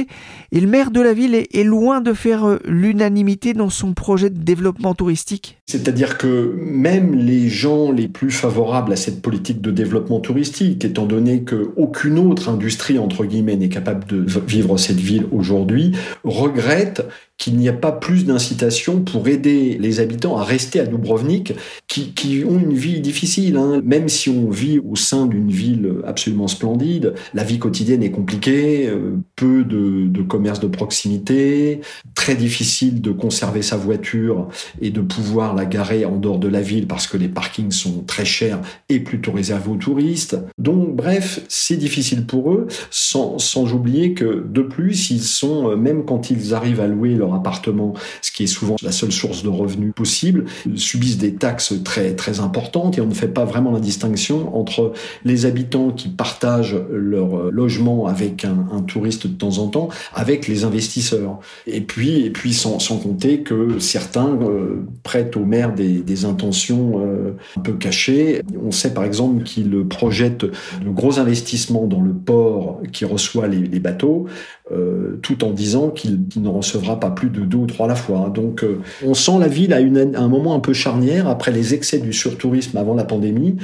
et 0.51 0.59
le 0.59 0.67
maire 0.67 0.91
de 0.91 1.01
la 1.01 1.13
ville 1.13 1.35
est 1.35 1.63
loin 1.63 2.01
de 2.01 2.13
faire 2.13 2.45
euh, 2.45 2.59
l'unanimité 2.65 3.53
dans 3.53 3.69
son 3.69 3.93
projet 3.93 4.29
de 4.29 4.39
développement 4.39 4.93
touristique 4.93 5.57
C'est-à-dire 5.67 6.19
que 6.19 6.55
même 6.59 7.15
les 7.15 7.49
gens 7.49 7.91
les 7.91 8.07
plus 8.07 8.29
favorables 8.29 8.93
à 8.93 8.95
cette 8.95 9.23
politique 9.23 9.61
de 9.61 9.71
développement 9.71 10.19
touristique, 10.19 10.85
étant 10.85 11.07
donné 11.07 11.43
qu'aucune 11.43 12.19
autre 12.19 12.49
industrie, 12.49 12.99
entre 12.99 13.25
guillemets, 13.25 13.55
n'est 13.55 13.69
capable 13.69 14.05
de 14.05 14.23
vivre 14.47 14.77
cette 14.77 14.99
ville 14.99 15.25
aujourd'hui, 15.31 15.93
regrettent 16.23 17.01
qu'il 17.37 17.57
n'y 17.57 17.67
a 17.67 17.73
pas 17.73 17.91
plus 17.91 18.25
d'incitation 18.25 19.01
pour 19.01 19.27
aider 19.27 19.77
les 19.79 19.99
habitants 19.99 20.37
à 20.37 20.43
rester 20.43 20.79
à 20.79 20.85
Dubrovnik, 20.85 21.53
qui, 21.87 22.43
ont 22.47 22.59
une 22.59 22.73
vie 22.73 23.01
difficile. 23.01 23.57
Hein. 23.57 23.81
Même 23.83 24.07
si 24.07 24.29
on 24.29 24.49
vit 24.49 24.79
au 24.79 24.95
sein 24.95 25.25
d'une 25.25 25.51
ville 25.51 25.95
absolument 26.05 26.47
splendide, 26.47 27.13
la 27.33 27.43
vie 27.43 27.59
quotidienne 27.59 28.03
est 28.03 28.11
compliquée, 28.11 28.87
euh, 28.87 29.17
peu 29.35 29.63
de, 29.63 30.07
de 30.07 30.21
commerce 30.21 30.59
de 30.59 30.67
proximité, 30.67 31.81
très 32.13 32.35
difficile 32.35 33.01
de 33.01 33.11
conserver 33.11 33.61
sa 33.61 33.75
voiture 33.75 34.47
et 34.81 34.91
de 34.91 35.01
pouvoir 35.01 35.54
la 35.55 35.65
garer 35.65 36.05
en 36.05 36.17
dehors 36.17 36.39
de 36.39 36.47
la 36.47 36.61
ville 36.61 36.87
parce 36.87 37.07
que 37.07 37.17
les 37.17 37.27
parkings 37.27 37.71
sont 37.71 38.03
très 38.05 38.25
chers 38.25 38.59
et 38.89 38.99
plutôt 38.99 39.31
réservés 39.31 39.71
aux 39.71 39.77
touristes. 39.77 40.37
Donc 40.57 40.95
bref, 40.95 41.41
c'est 41.47 41.77
difficile 41.77 42.25
pour 42.25 42.51
eux, 42.51 42.67
sans, 42.89 43.39
sans 43.39 43.73
oublier 43.73 44.13
que 44.13 44.45
de 44.47 44.61
plus, 44.61 45.09
ils 45.09 45.23
sont, 45.23 45.71
euh, 45.71 45.75
même 45.75 46.05
quand 46.05 46.29
ils 46.29 46.53
arrivent 46.53 46.81
à 46.81 46.87
louer 46.87 47.13
leur 47.13 47.33
appartement, 47.33 47.93
ce 48.21 48.31
qui 48.31 48.43
est 48.43 48.47
souvent 48.47 48.75
la 48.83 48.91
seule 48.91 49.11
source 49.11 49.43
de 49.43 49.49
revenus 49.49 49.93
possible, 49.95 50.45
subissent 50.75 51.17
des 51.17 51.35
taxes 51.35 51.73
très 51.83 52.15
très 52.15 52.39
importantes 52.39 52.97
et 52.97 53.01
on 53.01 53.07
ne 53.07 53.13
fait 53.13 53.27
pas 53.27 53.45
vraiment 53.45 53.71
la 53.71 53.79
distinction 53.79 54.55
entre 54.55 54.93
les 55.23 55.45
habitants 55.45 55.91
qui 55.91 56.09
partagent 56.09 56.77
leur 56.91 57.51
logement 57.51 58.07
avec 58.07 58.45
un, 58.45 58.67
un 58.71 58.81
touriste 58.81 59.27
de 59.27 59.33
temps 59.33 59.57
en 59.57 59.67
temps, 59.67 59.89
avec 60.13 60.47
les 60.47 60.63
investisseurs. 60.63 61.39
Et 61.67 61.81
puis 61.81 62.25
et 62.25 62.29
puis 62.29 62.53
sans, 62.53 62.79
sans 62.79 62.97
compter 62.97 63.41
que 63.41 63.79
certains 63.79 64.37
euh, 64.41 64.85
prêtent 65.03 65.37
au 65.37 65.44
maire 65.45 65.73
des, 65.73 66.25
intentions 66.25 67.01
euh, 67.03 67.31
un 67.57 67.61
peu 67.61 67.73
cachées. 67.73 68.41
On 68.63 68.71
sait 68.71 68.93
par 68.93 69.03
exemple 69.03 69.43
qu'il 69.43 69.85
projette 69.87 70.45
de 70.45 70.89
gros 70.89 71.19
investissements 71.19 71.85
dans 71.85 72.01
le 72.01 72.13
port 72.13 72.81
qui 72.91 73.05
reçoit 73.05 73.47
les, 73.47 73.79
bateaux, 73.79 74.25
euh, 74.71 75.19
tout 75.21 75.43
en 75.43 75.51
disant 75.51 75.89
qu'il 75.89 76.21
ne 76.37 76.49
recevra 76.49 76.99
pas 76.99 77.11
plus 77.11 77.29
de 77.29 77.41
deux 77.41 77.57
ou 77.57 77.65
trois 77.65 77.85
à 77.85 77.89
la 77.89 77.95
fois. 77.95 78.31
Donc 78.33 78.63
euh, 78.63 78.79
on 79.05 79.13
sent 79.13 79.39
la 79.39 79.47
ville 79.47 79.73
à, 79.73 79.77
un 79.77 80.27
moment 80.27 80.55
un 80.55 80.59
peu 80.59 80.73
charnière 80.73 81.27
après 81.27 81.51
les 81.51 81.73
excès 81.73 81.99
du 81.99 82.13
surtourisme 82.13 82.77
avant 82.77 82.95
la 82.95 83.03
pandémie. 83.03 83.57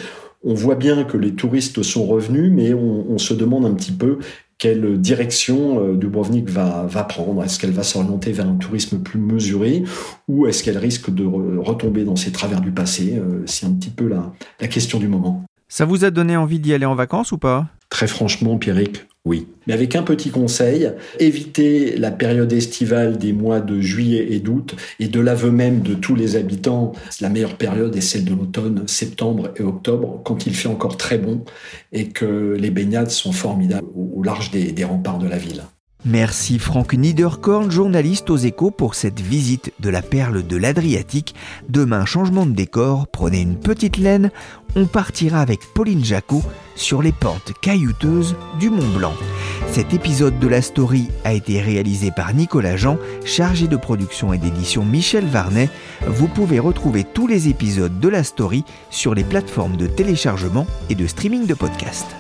On 0.44 0.54
voit 0.54 0.76
bien 0.76 1.04
que 1.04 1.18
les 1.18 1.34
touristes 1.34 1.84
sont 1.84 2.06
revenus, 2.06 2.52
mais 2.52 2.74
on 2.74 3.20
se 3.20 3.36
demande 3.36 3.64
un 3.64 3.76
petit 3.76 3.92
peu 3.92 4.18
quelle 4.62 5.00
direction 5.00 5.84
euh, 5.84 5.98
Dubrovnik 5.98 6.48
va, 6.48 6.86
va 6.88 7.04
prendre? 7.04 7.44
Est-ce 7.44 7.60
qu'elle 7.60 7.72
va 7.72 7.82
s'orienter 7.82 8.32
vers 8.32 8.48
un 8.48 8.58
tourisme 8.58 9.00
plus 9.00 9.20
mesuré 9.20 9.84
ou 10.28 10.46
est-ce 10.46 10.64
qu'elle 10.64 10.78
risque 10.78 11.10
de 11.10 11.26
retomber 11.26 12.04
dans 12.04 12.16
ses 12.16 12.32
travers 12.32 12.62
du 12.62 12.72
passé? 12.72 13.20
C'est 13.48 13.66
un 13.66 13.74
petit 13.74 13.90
peu 13.90 14.08
la, 14.08 14.32
la 14.60 14.68
question 14.68 15.00
du 15.00 15.08
moment. 15.08 15.44
Ça 15.74 15.86
vous 15.86 16.04
a 16.04 16.12
donné 16.12 16.36
envie 16.36 16.60
d'y 16.60 16.74
aller 16.74 16.86
en 16.86 16.96
vacances 16.96 17.32
ou 17.32 17.38
pas? 17.38 17.70
Très 17.90 18.06
franchement, 18.06 18.58
Pierrick, 18.58 19.06
oui. 19.24 19.48
Mais 19.66 19.74
avec 19.74 19.96
un 19.96 20.04
petit 20.04 20.30
conseil, 20.30 20.92
évitez 21.18 21.96
la 21.96 22.12
période 22.12 22.52
estivale 22.52 23.18
des 23.18 23.32
mois 23.32 23.62
de 23.62 23.80
juillet 23.80 24.34
et 24.34 24.42
d'août, 24.42 24.76
et 25.00 25.08
de 25.08 25.20
l'aveu 25.22 25.50
même 25.50 25.80
de 25.80 25.94
tous 25.94 26.14
les 26.14 26.36
habitants, 26.36 26.92
la 27.22 27.30
meilleure 27.30 27.56
période 27.56 27.96
est 27.96 28.02
celle 28.02 28.26
de 28.26 28.34
l'automne, 28.34 28.86
septembre 28.86 29.54
et 29.56 29.62
octobre, 29.62 30.20
quand 30.26 30.46
il 30.46 30.56
fait 30.56 30.68
encore 30.68 30.98
très 30.98 31.18
bon 31.18 31.46
et 31.94 32.10
que 32.10 32.58
les 32.60 32.70
baignades 32.70 33.10
sont 33.10 33.32
formidables 33.32 33.88
au 33.96 34.24
large 34.24 34.52
des, 34.52 34.74
des 34.74 34.84
remparts 34.84 35.20
de 35.20 35.30
la 35.30 35.38
ville. 35.38 35.64
Merci 36.04 36.58
Franck 36.58 36.96
Niederkorn, 36.96 37.70
journaliste 37.70 38.32
aux 38.32 38.38
échos, 38.38 38.72
pour 38.72 38.96
cette 38.96 39.20
visite 39.20 39.72
de 39.80 39.90
la 39.92 40.02
perle 40.02 40.46
de 40.48 40.58
l'Adriatique. 40.58 41.36
Demain, 41.70 42.06
changement 42.06 42.48
de 42.48 42.54
décor, 42.54 43.06
prenez 43.08 43.42
une 43.42 43.56
petite 43.56 43.98
laine, 43.98 44.32
on 44.76 44.88
partira 44.88 45.42
avec 45.42 45.60
Pauline 45.76 46.04
Jacot 46.04 46.42
sur 46.76 47.04
les 47.04 47.12
pentes 47.12 47.54
caillouteuses 47.62 48.36
du 48.60 48.72
Mont 48.72 48.98
Blanc. 48.98 49.14
Cet 49.72 49.94
épisode 49.94 50.40
de 50.40 50.48
la 50.48 50.64
story 50.64 51.08
a 51.24 51.34
été 51.34 51.62
réalisé 51.62 52.10
par 52.10 52.34
Nicolas 52.34 52.78
Jean, 52.78 52.98
chargé 53.24 53.68
de 53.68 53.78
production 53.78 54.34
et 54.34 54.40
d'édition 54.40 54.84
Michel 54.84 55.26
Varnet. 55.26 55.70
Vous 56.08 56.28
pouvez 56.28 56.58
retrouver 56.58 57.04
tous 57.04 57.28
les 57.28 57.48
épisodes 57.48 58.00
de 58.00 58.10
la 58.10 58.24
story 58.24 58.64
sur 58.90 59.14
les 59.14 59.24
plateformes 59.24 59.78
de 59.78 59.86
téléchargement 59.86 60.66
et 60.90 60.96
de 60.96 61.06
streaming 61.06 61.46
de 61.46 61.54
podcasts. 61.54 62.16